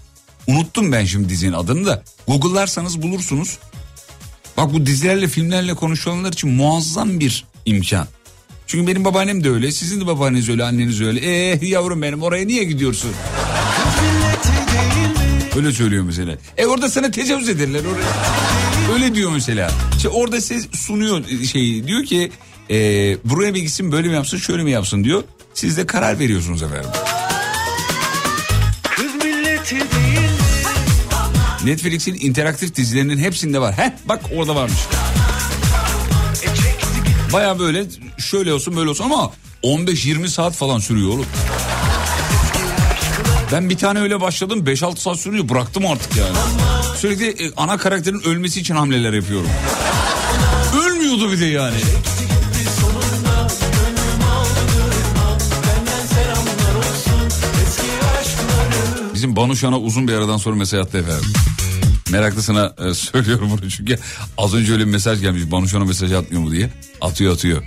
[0.47, 2.03] Unuttum ben şimdi dizinin adını da.
[2.27, 3.57] Google'larsanız bulursunuz.
[4.57, 8.07] Bak bu dizilerle filmlerle konuşulanlar için muazzam bir imkan.
[8.67, 9.71] Çünkü benim babaannem de öyle.
[9.71, 11.19] Sizin de babaanneniz öyle, anneniz öyle.
[11.51, 13.11] Eh yavrum benim oraya niye gidiyorsun?
[15.55, 16.37] Öyle söylüyor mesela.
[16.57, 18.93] E orada sana tecavüz ederler oraya.
[18.93, 19.71] Öyle diyor mesela.
[19.97, 22.31] İşte orada size sunuyor şey diyor ki
[22.69, 22.77] e,
[23.23, 25.23] buraya bir gitsin böyle mi yapsın şöyle mi yapsın diyor.
[25.53, 26.89] Siz de karar veriyorsunuz efendim.
[31.65, 33.77] Netflix'in interaktif dizilerinin hepsinde var.
[33.77, 34.79] Heh bak orada varmış.
[37.33, 37.85] Baya böyle
[38.17, 39.31] şöyle olsun böyle olsun ama
[39.63, 41.25] 15-20 saat falan sürüyor oğlum.
[43.51, 46.37] Ben bir tane öyle başladım 5-6 saat sürüyor bıraktım artık yani.
[46.97, 49.49] Sürekli e, ana karakterin ölmesi için hamleler yapıyorum.
[50.85, 51.77] Ölmüyordu bir de yani.
[59.15, 61.33] Bizim Banu Şan'a uzun bir aradan sonra mesaj attı efendim.
[62.11, 63.99] Meraklısına e, söylüyorum bunu çünkü
[64.37, 65.51] az önce öyle bir mesaj gelmiş.
[65.51, 66.69] Banu Şan'a mesaj atmıyor mu diye.
[67.01, 67.63] Atıyor atıyor.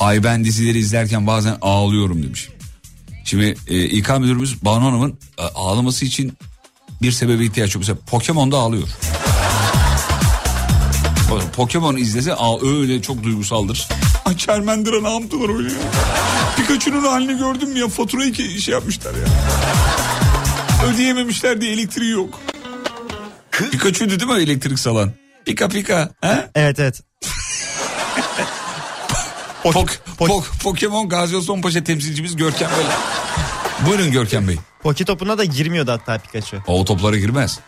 [0.00, 2.48] Ay ben dizileri izlerken bazen ağlıyorum demiş.
[3.24, 6.38] Şimdi e, İK müdürümüz Banu Hanım'ın e, ağlaması için
[7.02, 7.80] bir sebebe ihtiyaç yok.
[7.80, 8.88] Mesela Pokemon'da ağlıyor.
[11.56, 13.88] Pokemon izlese ağ, öyle çok duygusaldır.
[14.24, 15.78] Ay Charmander ne yaptılar öyle ya.
[16.56, 19.28] Pikachu'nun halini gördüm ya faturayı ki şey yapmışlar ya.
[20.98, 22.40] Ödeyememişler diye elektriği yok.
[23.50, 25.12] Pikachu'du değil mi elektrik salan?
[25.44, 26.10] Pika pika.
[26.20, 26.50] He?
[26.54, 27.02] Evet evet.
[29.62, 29.88] Pok,
[30.18, 32.86] pok, Pokemon Gazi Osman Paşa temsilcimiz Görkem Bey.
[33.86, 34.56] Buyurun Görkem Bey.
[34.82, 36.56] Poki topuna da girmiyordu hatta Pikachu.
[36.66, 37.60] O toplara girmez.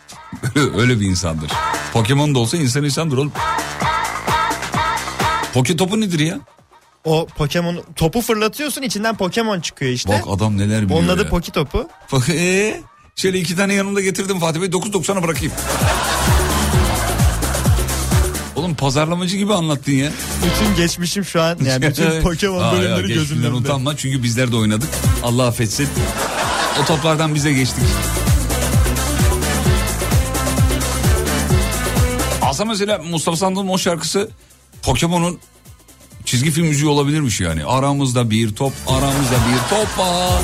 [0.77, 1.51] Öyle bir insandır.
[1.93, 3.33] Pokemon da olsa insan insandır oğlum.
[5.55, 6.39] Poke topu nedir ya?
[7.05, 10.13] O Pokemon topu fırlatıyorsun içinden Pokemon çıkıyor işte.
[10.13, 11.29] Bak adam neler biliyor Onun adı ya.
[11.29, 11.89] Poki topu.
[12.31, 12.81] Ee,
[13.17, 15.53] şöyle iki tane yanımda getirdim Fatih Bey 9.90'a bırakayım.
[18.57, 20.11] Oğlum pazarlamacı gibi anlattın ya.
[20.45, 23.57] Bütün geçmişim şu an yani bütün Pokemon Aa, ya, bölümleri gözümün önünde.
[23.57, 24.89] utanma çünkü bizler de oynadık.
[25.23, 25.89] Allah affetsin.
[26.83, 27.85] O toplardan bize geçtik.
[32.43, 34.31] Aslında mesela Mustafa Sandal'ın o şarkısı
[34.83, 35.39] Pokemon'un
[36.25, 37.65] çizgi film müziği olabilirmiş yani.
[37.65, 40.41] Aramızda bir top, aramızda bir top var.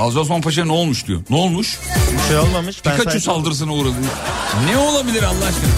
[0.00, 1.22] Gazi Osman Paşa ne olmuş diyor.
[1.30, 1.78] Ne olmuş?
[2.12, 2.84] Bir şey olmamış.
[2.84, 3.94] Ben Pikachu sadece- saldırısına uğradı.
[4.70, 5.70] Ne olabilir Allah aşkına?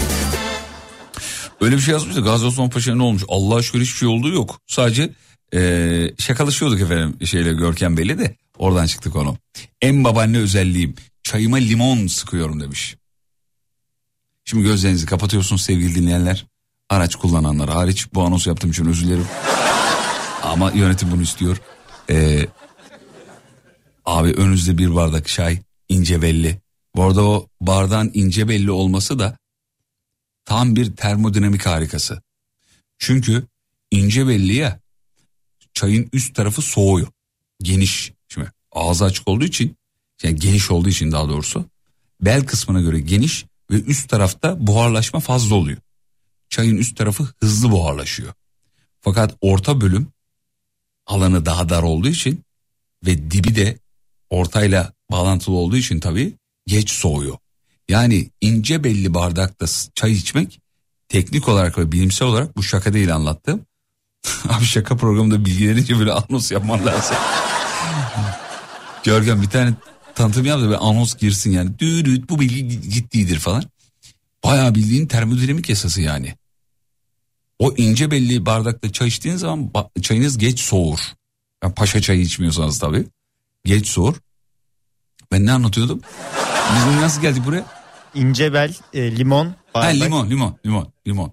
[1.60, 3.22] Öyle bir şey yazmış da Gazi Osman Paşa ne olmuş?
[3.28, 4.60] Allah şükür hiçbir şey olduğu yok.
[4.66, 5.10] Sadece
[5.52, 9.36] eee şakalaşıyorduk efendim şeyle Görkem Bey'le de oradan çıktık onu.
[9.80, 12.96] En babaanne özelliğim çayıma limon sıkıyorum demiş.
[14.44, 16.46] Şimdi gözlerinizi kapatıyorsunuz sevgili dinleyenler.
[16.90, 19.26] Araç kullananlar hariç bu anonsu yaptığım için özür dilerim.
[20.42, 21.56] Ama yönetim bunu istiyor.
[22.08, 22.46] Eee
[24.04, 26.60] Abi önünüzde bir bardak çay ince belli.
[26.96, 29.38] Bu arada o bardağın ince belli olması da
[30.44, 32.22] tam bir termodinamik harikası.
[32.98, 33.46] Çünkü
[33.90, 34.80] ince belli ya
[35.74, 37.08] çayın üst tarafı soğuyor.
[37.62, 38.12] Geniş.
[38.28, 39.76] Şimdi ağzı açık olduğu için
[40.22, 41.64] yani geniş olduğu için daha doğrusu
[42.20, 45.78] bel kısmına göre geniş ve üst tarafta buharlaşma fazla oluyor.
[46.48, 48.32] Çayın üst tarafı hızlı buharlaşıyor.
[49.00, 50.08] Fakat orta bölüm
[51.06, 52.44] alanı daha dar olduğu için
[53.06, 53.78] ve dibi de
[54.32, 56.32] ortayla bağlantılı olduğu için tabii
[56.66, 57.38] geç soğuyor.
[57.88, 60.60] Yani ince belli bardakta çay içmek
[61.08, 63.66] teknik olarak ve bilimsel olarak bu şaka değil anlattım.
[64.48, 67.16] Abi şaka programında bilgilerince böyle anons yapman lazım.
[69.04, 69.74] Görkem bir tane
[70.14, 71.78] tanıtım yap da bir anons girsin yani.
[71.78, 73.64] Dürüt bu bilgi ciddidir falan.
[74.44, 76.34] Bayağı bildiğin termodinamik yasası yani.
[77.58, 79.70] O ince belli bardakta çay içtiğiniz zaman
[80.02, 80.98] çayınız geç soğur.
[81.64, 83.06] Yani paşa çayı içmiyorsanız tabii.
[83.64, 84.14] Geç soğur.
[85.32, 86.00] Ben ne anlatıyordum?
[86.76, 87.64] Biz nasıl geldik buraya?
[88.14, 89.94] İnce bel, e, limon, Ha, bardak.
[89.94, 91.32] limon, limon, limon, limon.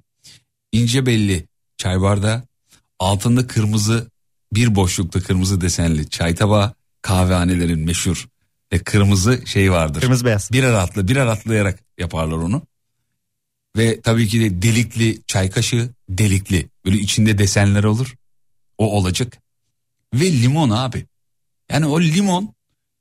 [0.71, 2.43] İnce belli çay bardağı.
[2.99, 4.07] Altında kırmızı,
[4.53, 6.73] bir boşlukta kırmızı desenli çay tabağı.
[7.01, 8.27] Kahvehanelerin meşhur
[8.73, 10.01] ve kırmızı şey vardır.
[10.01, 10.49] Kırmızı beyaz.
[10.51, 12.61] Bir aratlı, bir aratlayarak yaparlar onu.
[13.77, 16.69] Ve tabii ki de delikli çay kaşığı, delikli.
[16.85, 18.15] Böyle içinde desenler olur.
[18.77, 19.37] O olacak.
[20.13, 21.05] Ve limon abi.
[21.71, 22.53] Yani o limon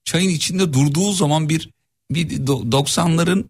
[0.05, 1.71] çayın içinde durduğu zaman bir
[2.11, 3.45] bir do- 90'ların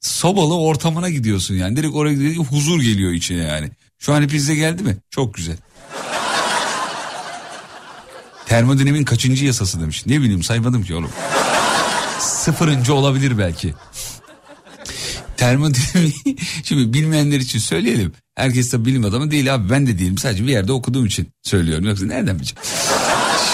[0.00, 1.76] sobalı ortamına gidiyorsun yani.
[1.76, 3.70] Direkt oraya gidiyor, huzur geliyor içine yani.
[3.98, 4.96] Şu an hepinize geldi mi?
[5.10, 5.56] Çok güzel.
[8.46, 10.06] Termodinamiğin kaçıncı yasası demiş.
[10.06, 11.10] Ne bileyim saymadım ki oğlum.
[12.20, 13.74] Sıfırıncı olabilir belki.
[15.36, 18.12] Termodinamiği şimdi bilmeyenler için söyleyelim.
[18.34, 20.18] Herkes de bilim adamı değil abi ben de değilim.
[20.18, 21.84] Sadece bir yerde okuduğum için söylüyorum.
[21.84, 22.60] Yoksa nereden bileceğim?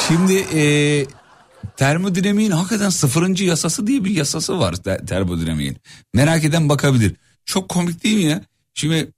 [0.09, 0.63] Şimdi e,
[1.77, 5.77] termodinamiğin hakikaten sıfırıncı yasası diye bir yasası var ter- termodinamiğin.
[6.15, 7.15] Merak eden bakabilir.
[7.45, 8.45] Çok komik değil mi ya?
[8.75, 9.13] Şimdi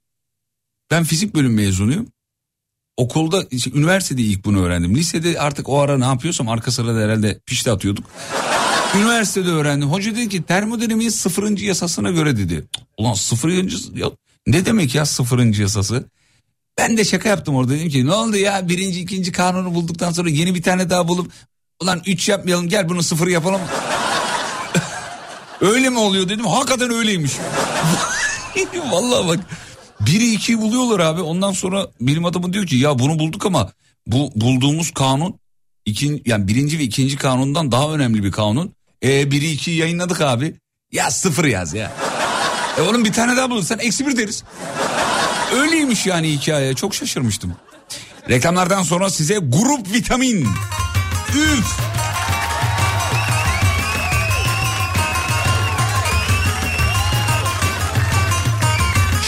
[0.91, 2.07] ben fizik bölüm mezunuyum.
[2.97, 4.95] Okulda, işte, üniversitede ilk bunu öğrendim.
[4.95, 8.05] Lisede artık o ara ne yapıyorsam arka sırada herhalde pişti atıyorduk.
[8.95, 9.89] Üniversitede öğrendim.
[9.89, 12.65] Hoca dedi ki termodinamiğin sıfırıncı yasasına göre dedi.
[12.97, 14.11] Ulan sıfırıncı ya,
[14.47, 16.05] ne demek ya sıfırıncı yasası?
[16.77, 20.29] Ben de şaka yaptım orada dedim ki ne oldu ya birinci ikinci kanunu bulduktan sonra
[20.29, 21.31] yeni bir tane daha bulup
[21.81, 23.61] ulan üç yapmayalım gel bunu sıfır yapalım.
[25.61, 27.31] Öyle mi oluyor dedim hakikaten öyleymiş.
[28.91, 29.39] Vallahi bak
[29.99, 33.71] biri ikiyi buluyorlar abi ondan sonra bilim adamı diyor ki ya bunu bulduk ama
[34.07, 35.39] bu bulduğumuz kanun
[35.85, 38.75] ikin, yani birinci ve ikinci kanundan daha önemli bir kanun.
[39.03, 40.55] E biri ikiyi yayınladık abi.
[40.91, 41.91] Ya sıfır yaz ya.
[42.77, 44.43] E oğlum bir tane daha bulursan eksi bir deriz.
[45.53, 47.55] Öyleymiş yani hikaye çok şaşırmıştım.
[48.29, 50.47] Reklamlardan sonra size grup vitamin.
[51.35, 51.65] Üf.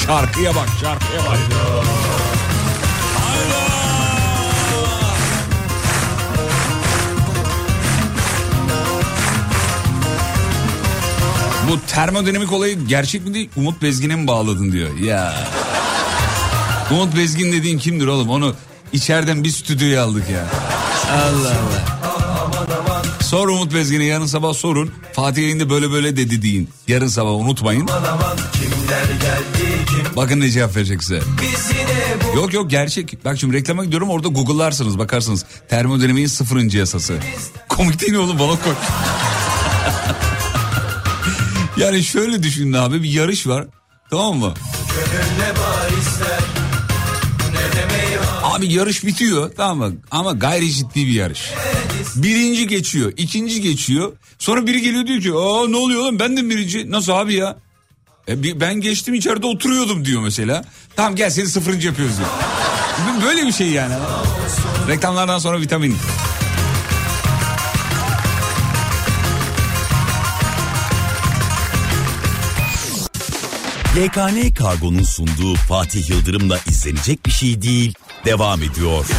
[0.05, 1.39] Şarkıya bak şarkıya bak.
[11.71, 14.97] Bu termodinamik olayı gerçek mi değil Umut Bezgin'e mi bağladın diyor.
[14.97, 15.33] Ya.
[16.91, 18.55] Umut Bezgin dediğin kimdir oğlum onu
[18.93, 20.45] içeriden bir stüdyoya aldık ya.
[21.11, 21.97] Allah Allah.
[23.21, 24.91] Sor Umut Bezgin'e yarın sabah sorun.
[25.13, 26.69] Fatih yayında böyle böyle dedi deyin.
[26.87, 27.89] Yarın sabah unutmayın.
[30.15, 31.21] Bakın ne cevap verecek size.
[32.35, 33.25] Yok yok gerçek.
[33.25, 35.45] Bak şimdi reklama gidiyorum orada google'larsınız bakarsınız.
[35.69, 37.17] Termodinamiğin sıfırıncı yasası.
[37.69, 38.73] Komik değil mi oğlum bana koy.
[41.85, 43.65] yani şöyle düşünün abi bir yarış var.
[44.09, 44.53] Tamam mı?
[48.57, 49.95] Abi yarış bitiyor tamam mı?
[50.11, 51.51] Ama gayri ciddi bir yarış.
[52.15, 54.13] Birinci geçiyor, ikinci geçiyor.
[54.39, 56.91] Sonra biri geliyor diyor ki aa ne oluyor lan ben de birinci.
[56.91, 57.57] Nasıl abi ya?
[58.27, 60.65] E, ben geçtim içeride oturuyordum diyor mesela.
[60.95, 62.29] Tamam gel seni sıfırıncı yapıyoruz diyor.
[63.25, 63.93] Böyle bir şey yani.
[64.87, 65.95] Reklamlardan sonra vitamin.
[73.97, 77.93] YKN Kargo'nun sunduğu Fatih Yıldırım'la izlenecek bir şey değil
[78.27, 79.05] devam ediyor.
[79.05, 79.13] Şu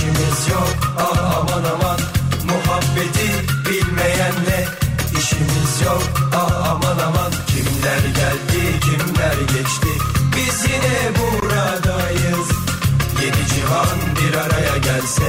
[0.00, 0.76] eşimiz yok.
[0.98, 2.00] Ah aman aman
[2.48, 3.28] Muhabbeti
[3.66, 4.68] bilmeyenle
[5.18, 6.02] işimiz yok.
[6.34, 9.88] Ah aman aman Kimler geldi kimler geçti?
[10.36, 12.48] Biz yine buradayız.
[13.22, 15.24] Yedi cihan bir araya gelse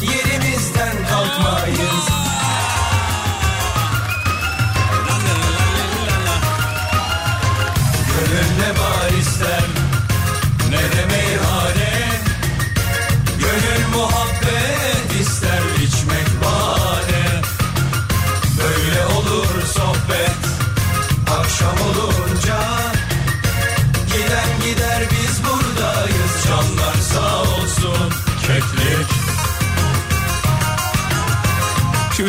[0.00, 2.13] yerimizden kalkmayız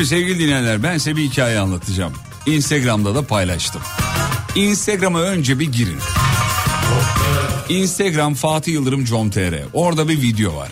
[0.05, 2.13] Sevgili dinleyenler ben size bir hikaye anlatacağım.
[2.45, 3.81] Instagram'da da paylaştım.
[4.55, 5.97] Instagram'a önce bir girin.
[7.69, 10.71] Instagram Fatih Yıldırım com.tr Orada bir video var.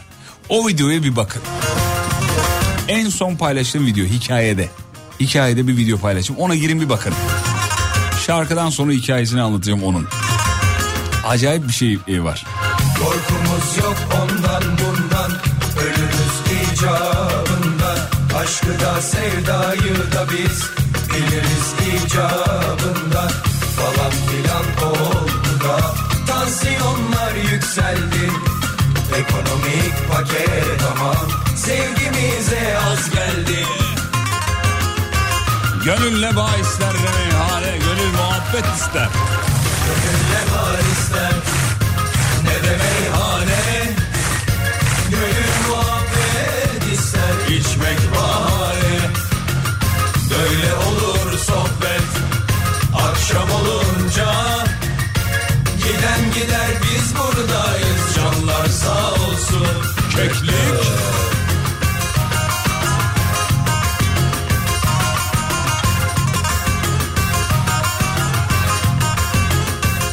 [0.49, 1.41] O videoya bir bakın.
[2.87, 4.69] En son paylaştığım video hikayede.
[5.19, 6.35] Hikayede bir video paylaştım.
[6.35, 7.13] Ona girin bir bakın.
[8.25, 10.07] Şarkıdan sonra hikayesini anlatacağım onun.
[11.27, 12.45] Acayip bir şey e, var.
[12.99, 15.31] Korkumuz yok ondan bundan
[15.81, 17.12] Ölürüz icabında
[18.43, 20.69] Aşkı da sevdayı da biz
[21.09, 23.27] Biliriz icabında.
[23.77, 25.93] Falan filan oldu da
[26.27, 28.31] Tansiyonlar yükseldi.
[29.15, 31.13] Ekonomik paket ama
[31.55, 33.65] Sevgimize az geldi.
[35.85, 39.09] Gönül ne bağ ister ne meyhane, gönül muhabbet ister.
[39.85, 40.53] Gönül ne
[47.57, 48.99] içmek bahane
[50.29, 52.09] Böyle olur sohbet
[52.95, 54.33] Akşam olunca
[55.77, 59.67] Giden gider biz buradayız Canlar sağ olsun
[60.11, 60.53] Keklik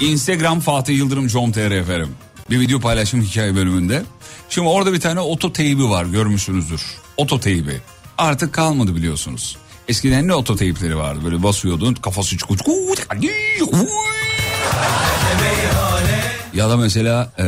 [0.00, 2.08] Instagram Fatih Yıldırım com.tr efendim.
[2.50, 4.02] Bir video paylaşım hikaye bölümünde.
[4.48, 6.99] Şimdi orada bir tane oto teybi var görmüşsünüzdür.
[7.20, 7.80] Oto teybi.
[8.18, 9.56] Artık kalmadı biliyorsunuz.
[9.88, 12.60] Eskiden ne oto teypleri vardı böyle basıyordun kafası çıkıyor.
[16.54, 17.46] Ya da mesela e,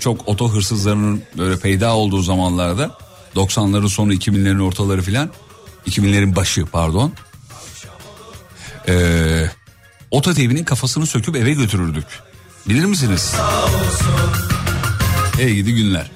[0.00, 2.98] çok oto hırsızlarının böyle peyda olduğu zamanlarda
[3.36, 5.30] 90'ların sonu 2000'lerin ortaları filan
[5.86, 7.12] 2000'lerin başı pardon.
[8.88, 8.94] E,
[10.10, 12.06] oto teybinin kafasını söküp eve götürürdük.
[12.68, 13.34] Bilir misiniz?
[15.38, 16.10] Ey gidi günler.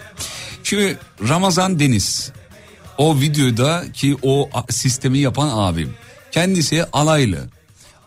[0.64, 2.32] Şimdi Ramazan Deniz
[2.98, 5.94] o videoda ki o sistemi yapan abim.
[6.32, 7.48] Kendisi alaylı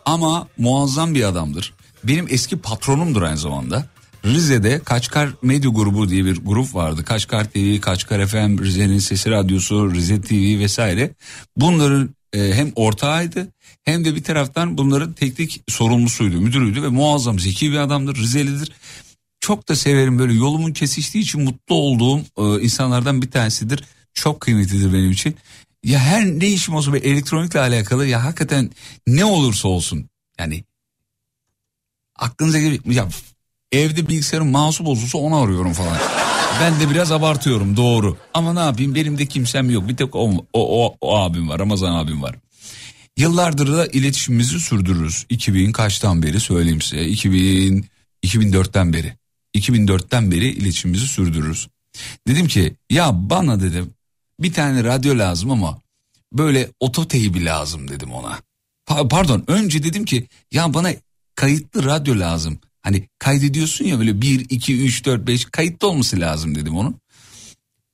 [0.04, 1.74] ama muazzam bir adamdır.
[2.04, 3.86] Benim eski patronumdur aynı zamanda.
[4.24, 7.04] Rize'de Kaçkar Medya Grubu diye bir grup vardı.
[7.04, 11.10] Kaçkar TV, Kaçkar FM, Rize'nin Sesi Radyosu, Rize TV vesaire.
[11.56, 13.48] Bunların e, hem ortağıydı
[13.84, 18.72] hem de bir taraftan bunların teknik sorumlusuydu, müdürüydü ve muazzam zeki bir adamdır, Rizelidir.
[19.40, 23.84] Çok da severim böyle yolumun kesiştiği için mutlu olduğum e, insanlardan bir tanesidir.
[24.14, 25.36] Çok kıymetlidir benim için.
[25.84, 28.70] Ya her ne işim olsa bir elektronikle alakalı ya hakikaten
[29.06, 30.08] ne olursa olsun
[30.38, 30.64] yani
[32.16, 33.08] aklınıza gelir ya
[33.72, 35.98] evde bilgisayarın mouse'u bozulsa onu arıyorum falan.
[36.60, 38.16] Ben de biraz abartıyorum doğru.
[38.34, 39.88] Ama ne yapayım benim de kimsem yok.
[39.88, 42.36] Bir tek o, o, o, o abim var Ramazan abim var.
[43.16, 45.26] Yıllardır da iletişimimizi sürdürürüz.
[45.28, 47.08] 2000 kaçtan beri söyleyeyim size.
[47.08, 47.86] 2000
[48.24, 49.14] 2004'ten beri.
[49.56, 51.68] 2004'ten beri iletişimimizi sürdürürüz.
[52.28, 53.90] Dedim ki ya bana dedim
[54.42, 55.78] bir tane radyo lazım ama
[56.32, 58.38] böyle oto teybi lazım dedim ona.
[58.88, 60.92] Pa- pardon önce dedim ki ya bana
[61.34, 62.58] kayıtlı radyo lazım.
[62.82, 66.96] Hani kaydediyorsun ya böyle 1, 2, 3, 4, 5 kayıtlı olması lazım dedim onun.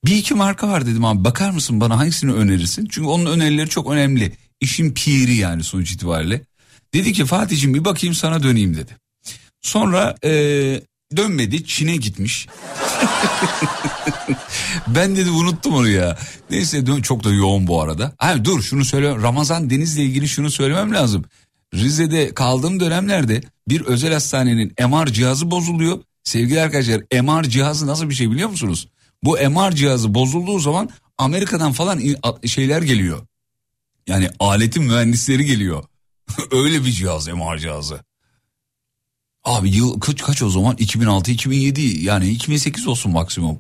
[0.05, 2.87] Bir iki marka var dedim abi bakar mısın bana hangisini önerirsin?
[2.91, 4.37] Çünkü onun önerileri çok önemli.
[4.61, 6.43] İşin piri yani sonuç itibariyle.
[6.95, 8.97] Dedi ki Fatih'cim bir bakayım sana döneyim dedi.
[9.63, 10.83] Sonra eee,
[11.17, 12.47] dönmedi Çin'e gitmiş.
[14.89, 16.19] ben dedi unuttum onu ya.
[16.51, 18.13] Neyse çok da yoğun bu arada.
[18.19, 21.25] Ha, dur şunu söyle Ramazan Deniz'le ilgili şunu söylemem lazım.
[21.75, 25.99] Rize'de kaldığım dönemlerde bir özel hastanenin MR cihazı bozuluyor.
[26.25, 28.89] Sevgili arkadaşlar MR cihazı nasıl bir şey biliyor musunuz?
[29.23, 32.01] Bu MR cihazı bozulduğu zaman Amerika'dan falan
[32.47, 33.27] şeyler geliyor.
[34.07, 35.85] Yani aletin mühendisleri geliyor.
[36.53, 38.01] Öyle bir cihaz MR cihazı.
[39.45, 43.59] Abi yıl kaç, kaç o zaman 2006 2007 yani 2008 olsun maksimum.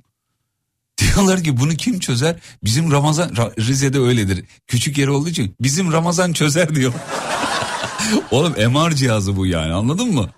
[1.01, 2.37] Diyorlar ki bunu kim çözer?
[2.65, 4.45] Bizim Ramazan Ra- Rize'de öyledir.
[4.67, 6.93] Küçük yer olduğu için bizim Ramazan çözer diyor.
[8.31, 10.31] Oğlum MR cihazı bu yani anladın mı?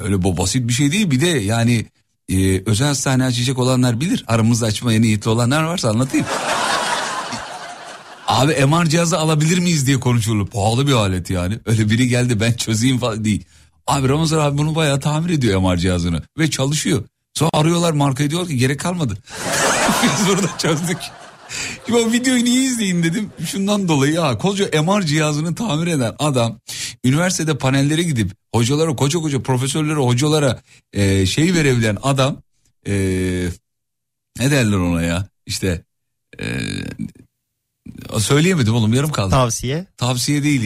[0.00, 1.86] Öyle bu basit bir şey değil bir de yani
[2.28, 4.24] e, özel hastane açacak olanlar bilir.
[4.28, 6.26] Aramızda açmaya niyetli olanlar varsa anlatayım.
[8.26, 10.46] Abi MR cihazı alabilir miyiz diye konuşulur.
[10.46, 11.58] Pahalı bir alet yani.
[11.66, 13.44] Öyle biri geldi ben çözeyim falan değil.
[13.88, 16.22] Abi Ramazan abi bunu bayağı tamir ediyor MR cihazını.
[16.38, 17.04] Ve çalışıyor.
[17.34, 19.18] Sonra arıyorlar markayı diyor ki gerek kalmadı.
[20.02, 20.98] Biz burada çözdük.
[21.86, 23.30] Şimdi o videoyu niye izleyin dedim.
[23.46, 26.58] Şundan dolayı ya koca MR cihazını tamir eden adam
[27.04, 30.60] üniversitede panellere gidip hocalara koca koca profesörlere hocalara
[30.92, 32.42] e, şey verebilen adam
[32.86, 32.92] e,
[34.38, 35.82] ne derler ona ya işte
[36.40, 36.46] e,
[38.18, 39.30] söyleyemedim oğlum yarım kaldı.
[39.30, 39.86] Tavsiye.
[39.96, 40.62] Tavsiye değil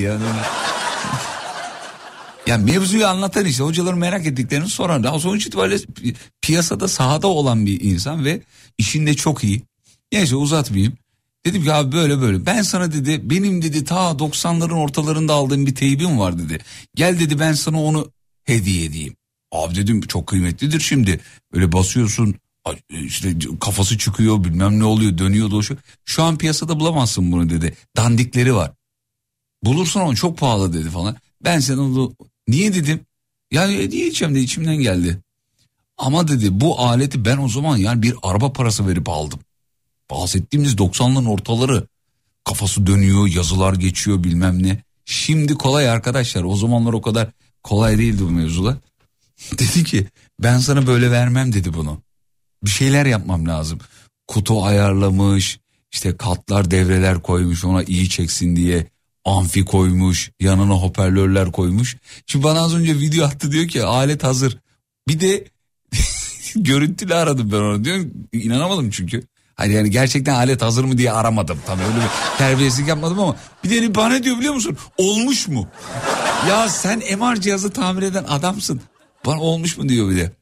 [2.47, 2.71] yani.
[2.71, 5.05] Ya mevzuyu anlatan işte hocaların merak ettiklerini soran.
[5.05, 8.41] Daha sonuç itibariyle pi- piyasada sahada olan bir insan ve
[8.79, 9.63] işinde çok iyi.
[10.13, 10.93] Neyse uzatmayayım.
[11.47, 12.47] Dedim ki abi böyle böyle.
[12.47, 16.59] Ben sana dedi benim dedi ta 90'ların ortalarında aldığım bir teybim var dedi.
[16.95, 18.11] Gel dedi ben sana onu
[18.45, 19.15] hediye edeyim.
[19.53, 21.21] Abi dedim çok kıymetlidir şimdi.
[21.55, 25.81] Böyle basıyorsun ay, işte kafası çıkıyor bilmem ne oluyor dönüyor dolaşıyor.
[26.05, 27.77] Şu an piyasada bulamazsın bunu dedi.
[27.97, 28.73] Dandikleri var.
[29.65, 31.17] Bulursun onu çok pahalı dedi falan.
[31.45, 32.15] Ben sana onu
[32.53, 33.01] niye dedim.
[33.51, 35.21] Ya niye diyeceğim de içimden geldi.
[35.99, 39.41] Ama dedi bu aleti ben o zaman yani bir araba parası verip aldım.
[40.11, 41.87] Bahsettiğimiz 90'ların ortaları.
[42.45, 44.83] Kafası dönüyor yazılar geçiyor bilmem ne.
[45.05, 47.31] Şimdi kolay arkadaşlar o zamanlar o kadar
[47.63, 48.77] kolay değildi bu mevzular.
[49.53, 50.07] dedi ki
[50.41, 52.03] ben sana böyle vermem dedi bunu.
[52.65, 53.79] Bir şeyler yapmam lazım.
[54.27, 55.61] Kutu ayarlamış
[55.93, 58.87] işte katlar devreler koymuş ona iyi çeksin diye
[59.25, 61.97] amfi koymuş yanına hoparlörler koymuş.
[62.27, 64.59] Şimdi bana az önce video attı diyor ki alet hazır.
[65.09, 65.45] Bir de
[66.55, 68.05] görüntülü aradım ben onu diyor.
[68.33, 69.23] İnanamadım çünkü.
[69.55, 71.59] Hani yani gerçekten alet hazır mı diye aramadım.
[71.67, 74.77] Tabii öyle bir terbiyesizlik yapmadım ama bir de bana diyor biliyor musun?
[74.99, 75.69] Olmuş mu?
[76.49, 78.81] ya sen MR cihazı tamir eden adamsın.
[79.27, 80.33] Bana olmuş mu diyor bir de.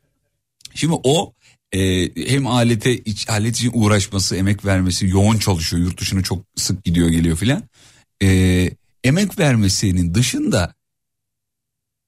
[0.75, 1.33] Şimdi o
[1.73, 5.83] e, hem alete iç, alet için uğraşması, emek vermesi, yoğun çalışıyor.
[5.83, 7.63] Yurt dışına çok sık gidiyor geliyor filan.
[8.23, 8.71] E,
[9.05, 10.75] emek vermesinin dışında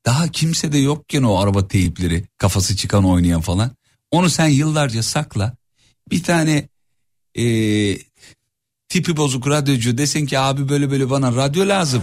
[0.06, 3.70] Daha kimse de yokken o araba teyipleri kafası çıkan oynayan falan.
[4.10, 5.56] Onu sen yıllarca sakla.
[6.10, 6.68] Bir tane
[7.34, 7.98] eee,
[8.89, 12.02] tipi bozuk radyocu desin ki abi böyle böyle bana radyo lazım.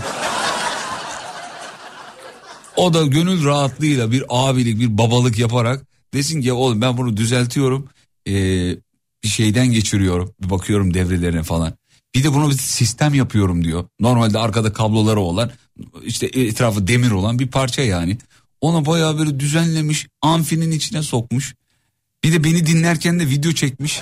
[2.76, 7.90] O da gönül rahatlığıyla bir abilik bir babalık yaparak desin ki oğlum ben bunu düzeltiyorum.
[8.28, 8.32] Ee,
[9.24, 10.34] bir şeyden geçiriyorum.
[10.42, 11.74] Bir bakıyorum devrelerine falan.
[12.16, 13.86] Bir de bunu bir sistem yapıyorum diyor.
[14.00, 15.52] Normalde arkada kabloları olan
[16.04, 18.18] işte etrafı demir olan bir parça yani.
[18.62, 21.56] Onu bayağı böyle düzenlemiş amfinin içine sokmuş.
[22.24, 24.02] Bir de beni dinlerken de video çekmiş.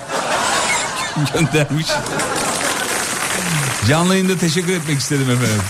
[1.34, 1.88] Göndermiş.
[3.88, 5.64] Canlı yayında teşekkür etmek istedim efendim.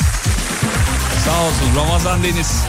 [1.26, 2.64] Sağ olsun Ramazan Deniz.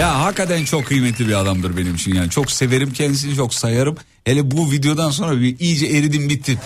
[0.00, 2.30] Ya hakikaten çok kıymetli bir adamdır benim için yani.
[2.30, 3.96] Çok severim kendisini çok sayarım.
[4.24, 6.58] Hele bu videodan sonra bir iyice eridim bittim.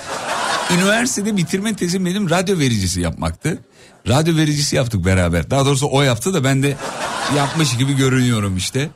[0.74, 3.58] Üniversitede bitirme tezim benim radyo vericisi yapmaktı.
[4.08, 5.50] Radyo vericisi yaptık beraber.
[5.50, 6.76] Daha doğrusu o yaptı da ben de
[7.36, 8.90] yapmış gibi görünüyorum işte.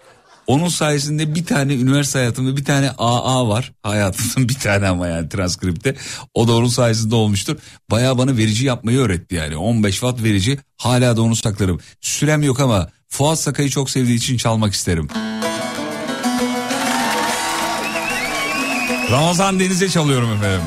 [0.46, 3.72] Onun sayesinde bir tane üniversite hayatımda bir tane AA var.
[3.82, 5.94] Hayatımın bir tane ama yani transkripte.
[6.34, 7.56] O da onun sayesinde olmuştur.
[7.90, 9.56] Bayağı bana verici yapmayı öğretti yani.
[9.56, 11.80] 15 watt verici hala da onu saklarım.
[12.00, 15.08] Sürem yok ama Fuat Sakay'ı çok sevdiği için çalmak isterim.
[19.12, 20.62] Ramazan Deniz'e çalıyorum efendim.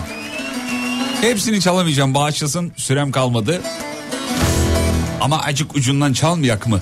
[1.22, 3.62] Hepsini çalamayacağım bağışlasın sürem kalmadı.
[5.22, 6.82] Ama acık ucundan çalmayak mı?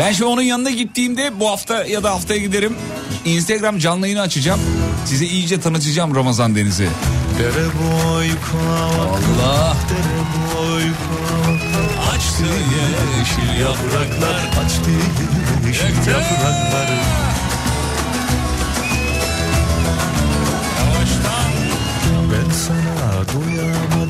[0.00, 2.76] Ben şimdi onun yanına gittiğimde bu hafta ya da haftaya giderim.
[3.24, 4.60] Instagram canlı yayını açacağım.
[5.06, 6.88] Size iyice tanıtacağım Ramazan Deniz'i.
[9.40, 9.76] Allah.
[12.14, 12.44] Açtı
[13.18, 14.90] yeşil yapraklar Açtı
[15.66, 17.29] yeşil yapraklar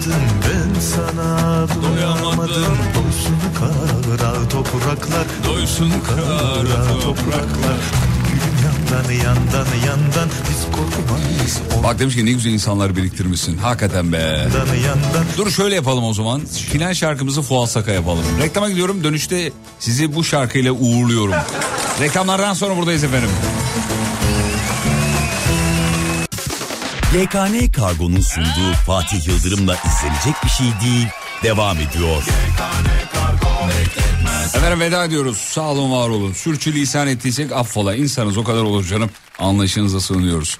[0.00, 7.80] doyamadım Ben sana doyamadım Doysun kara topraklar Doysun kara topraklar
[8.64, 13.56] yandan yandan yandan Biz korkmayız Bak demiş ki ne güzel insanlar biriktirmişsin.
[13.58, 14.16] Hakikaten be.
[14.16, 16.40] Yandan yandan Dur şöyle yapalım o zaman.
[16.46, 18.24] Final şarkımızı Fuat Saka yapalım.
[18.42, 19.04] Reklama gidiyorum.
[19.04, 21.34] Dönüşte sizi bu şarkıyla uğurluyorum.
[22.00, 23.30] Reklamlardan sonra buradayız efendim.
[27.14, 31.06] YKN Kargo'nun sunduğu Fatih Yıldırım'la izlenecek bir şey değil
[31.42, 32.22] devam ediyor.
[34.54, 35.36] Efendim veda ediyoruz.
[35.36, 36.32] Sağ olun var olun.
[36.32, 37.94] Sürçülisan ettiysek affola.
[37.94, 39.10] İnsanız o kadar olur canım.
[39.38, 40.58] Anlayışınıza sığınıyoruz.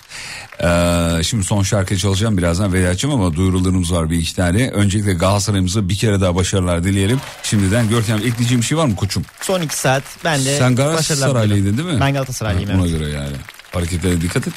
[0.63, 4.71] Ee, şimdi son şarkı çalacağım birazdan veda edeceğim ama duyurularımız var bir iki tane.
[4.71, 7.21] Öncelikle Galatasaray'ımıza bir kere daha başarılar dileyelim.
[7.43, 9.25] Şimdiden Görkem ekleyeceğim bir şey var mı koçum?
[9.41, 12.01] Son iki saat ben de Sen Galatasaraylıydın değil mi?
[12.01, 12.99] Ben Galatasaraylıyım Ha, Buna evet.
[12.99, 13.37] göre yani.
[13.73, 14.55] Hareketlere dikkat et.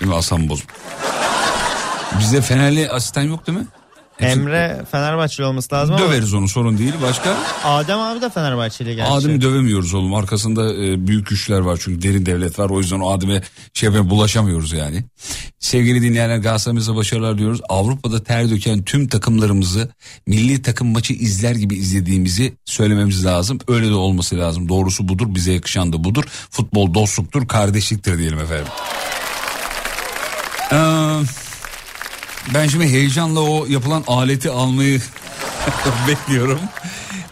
[0.00, 0.66] Benim asam bozma.
[2.18, 3.66] Bizde Fenerli asistan yok değil mi?
[4.20, 6.92] Emre Fenerbahçeli olması lazım ama Döveriz onu sorun değil.
[7.02, 7.36] Başka?
[7.64, 9.10] Adem abi de Fenerbahçeli gerçi.
[9.12, 10.14] Adem'i dövemiyoruz oğlum.
[10.14, 12.70] Arkasında e, büyük güçler var çünkü derin devlet var.
[12.70, 13.42] O yüzden o Adem'e
[13.74, 15.04] şey yapayım, bulaşamıyoruz yani.
[15.58, 17.60] Sevgili dinleyenler Galatasaray'ımıza başarılar diyoruz.
[17.68, 19.88] Avrupa'da ter döken tüm takımlarımızı
[20.26, 23.58] milli takım maçı izler gibi izlediğimizi söylememiz lazım.
[23.68, 24.68] Öyle de olması lazım.
[24.68, 25.26] Doğrusu budur.
[25.28, 26.24] Bize yakışan da budur.
[26.50, 28.66] Futbol dostluktur, kardeşliktir diyelim efendim.
[30.72, 30.76] Ee,
[32.54, 35.00] ben şimdi heyecanla o yapılan aleti almayı
[36.08, 36.60] bekliyorum.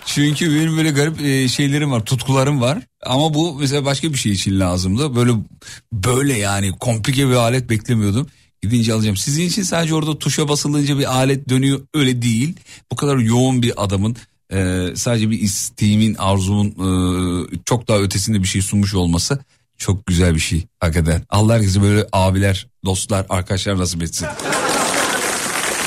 [0.06, 2.78] Çünkü benim böyle garip e, şeylerim var, tutkularım var.
[3.06, 5.16] Ama bu mesela başka bir şey için lazımdı.
[5.16, 5.32] Böyle
[5.93, 8.26] böyle yani komplike bir alet beklemiyordum.
[8.62, 9.16] Gidince alacağım.
[9.16, 12.56] Sizin için sadece orada tuşa basılınca bir alet dönüyor öyle değil.
[12.93, 14.16] Bu kadar yoğun bir adamın
[14.52, 19.39] e, sadece bir isteğimin, arzumun e, çok daha ötesinde bir şey sunmuş olması
[19.78, 21.22] çok güzel bir şey hakikaten.
[21.30, 24.28] Allah herkese böyle abiler, dostlar, arkadaşlar nasip etsin.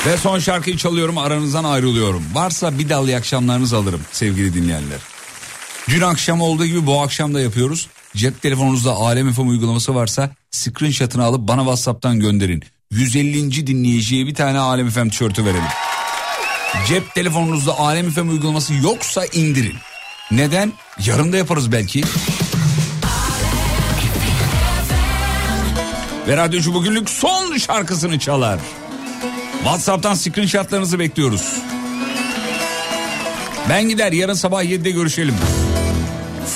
[0.06, 2.23] Ve son şarkıyı çalıyorum aranızdan ayrılıyorum.
[2.34, 4.99] Varsa bir dal akşamlarınızı alırım sevgili dinleyenler.
[5.90, 7.88] Dün akşam olduğu gibi bu akşam da yapıyoruz.
[8.15, 12.64] Cep telefonunuzda Alem FM uygulaması varsa screenshot'ını alıp bana Whatsapp'tan gönderin.
[12.91, 13.68] 150.
[13.68, 15.64] dinleyiciye bir tane Alem FM tişörtü verelim.
[16.88, 19.76] Cep telefonunuzda Alem FM uygulaması yoksa indirin.
[20.32, 20.73] Neden?
[21.06, 22.03] Yarın da yaparız belki.
[26.27, 28.60] Ve radyocu bugünlük son şarkısını çalar.
[29.66, 31.62] WhatsApp'tan screenshotlarınızı bekliyoruz.
[33.70, 35.36] Ben gider yarın sabah 7'de görüşelim.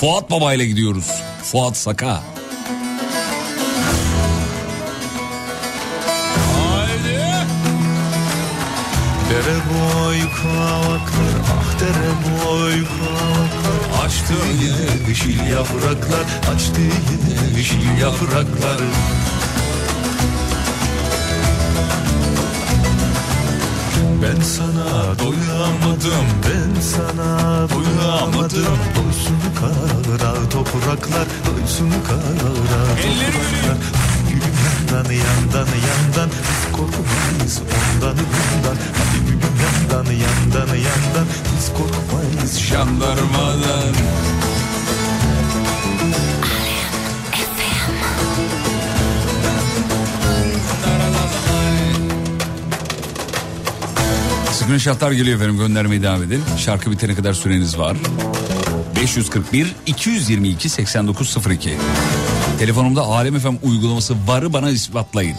[0.00, 1.06] Fuat Baba ile gidiyoruz.
[1.42, 2.22] Fuat Saka.
[9.30, 14.34] Dere boy kavaklar Ah dere boy kavaklar Açtı
[15.08, 16.80] yeşil yapraklar Açtı
[17.56, 18.80] yeşil yapraklar
[24.30, 33.76] Ben sana doyamadım Ben sana yandım Doysun kara topraklar Doysun kara topraklar.
[34.64, 38.76] Yandan yandan yandan Biz korkmayız ondan bundan.
[38.98, 41.26] Hadi gülüm yandan yandan yandan
[41.56, 42.58] Biz korkmayız.
[42.58, 44.39] Jandarmadan.
[54.60, 56.42] Screenshotlar geliyor efendim göndermeye devam edin.
[56.58, 57.96] Şarkı bitene kadar süreniz var.
[58.96, 61.76] 541 222 8902.
[62.58, 65.36] Telefonumda Alem FM uygulaması varı bana ispatlayın.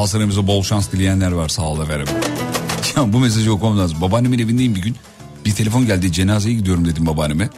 [0.00, 2.06] Galatasaray'ımıza bol şans dileyenler var sağ ol efendim.
[2.96, 4.00] Ya bu mesajı okumam lazım.
[4.00, 4.96] Babaannemin evindeyim bir gün.
[5.44, 7.48] Bir telefon geldi cenazeye gidiyorum dedim babaanneme.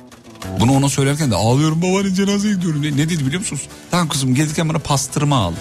[0.60, 2.92] Bunu ona söylerken de ağlıyorum babaanne cenazeye gidiyorum diye.
[2.92, 3.62] Ne dedi biliyor musunuz?
[3.90, 5.52] Tamam kızım gelirken bana pastırma al.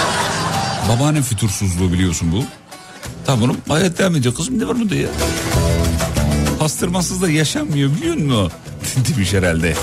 [0.88, 2.44] Babaannem fütursuzluğu biliyorsun bu.
[3.26, 5.08] Tamam bunu hayat devam edecek kızım ne var bunda ya?
[6.58, 8.52] Pastırmasız da yaşanmıyor biliyor musun?
[9.14, 9.74] Demiş herhalde.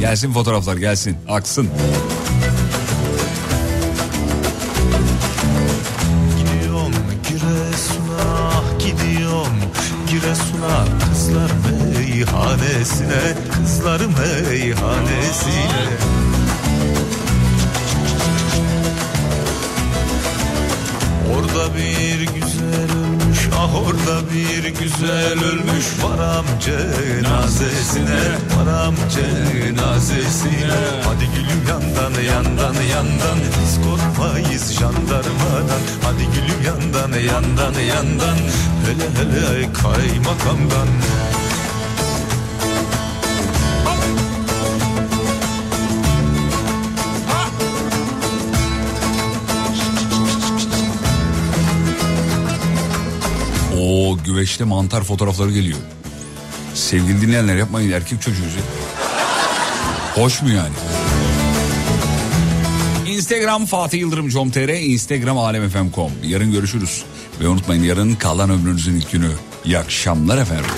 [0.00, 1.68] Gelsin fotoğraflar gelsin aksın.
[25.02, 28.20] Güzel ölmüş Varam cenazesine
[28.56, 30.80] varam cenazesine.
[31.04, 35.82] Hadi gülüm yandan yandan yandan Biz korkmayız jandarmadan.
[36.02, 38.36] Hadi gülüm yandan yandan yandan
[38.86, 40.88] Hele hele kaymakamdan
[54.24, 55.78] güveçte mantar fotoğrafları geliyor.
[56.74, 58.58] Sevgili dinleyenler yapmayın erkek çocuğuzu.
[60.14, 60.74] Hoş mu yani?
[63.06, 66.12] Instagram Fatih Yıldırım com.tr, Instagram alemfm.com.
[66.24, 67.04] Yarın görüşürüz.
[67.40, 69.30] Ve unutmayın yarın kalan ömrünüzün ilk günü.
[69.64, 70.70] İyi akşamlar efendim.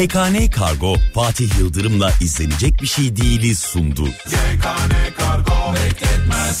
[0.00, 4.06] GKN Kargo Fatih Yıldırım'la izlenecek bir şey değiliz sundu.
[4.06, 6.60] YKN Kargo bekletmez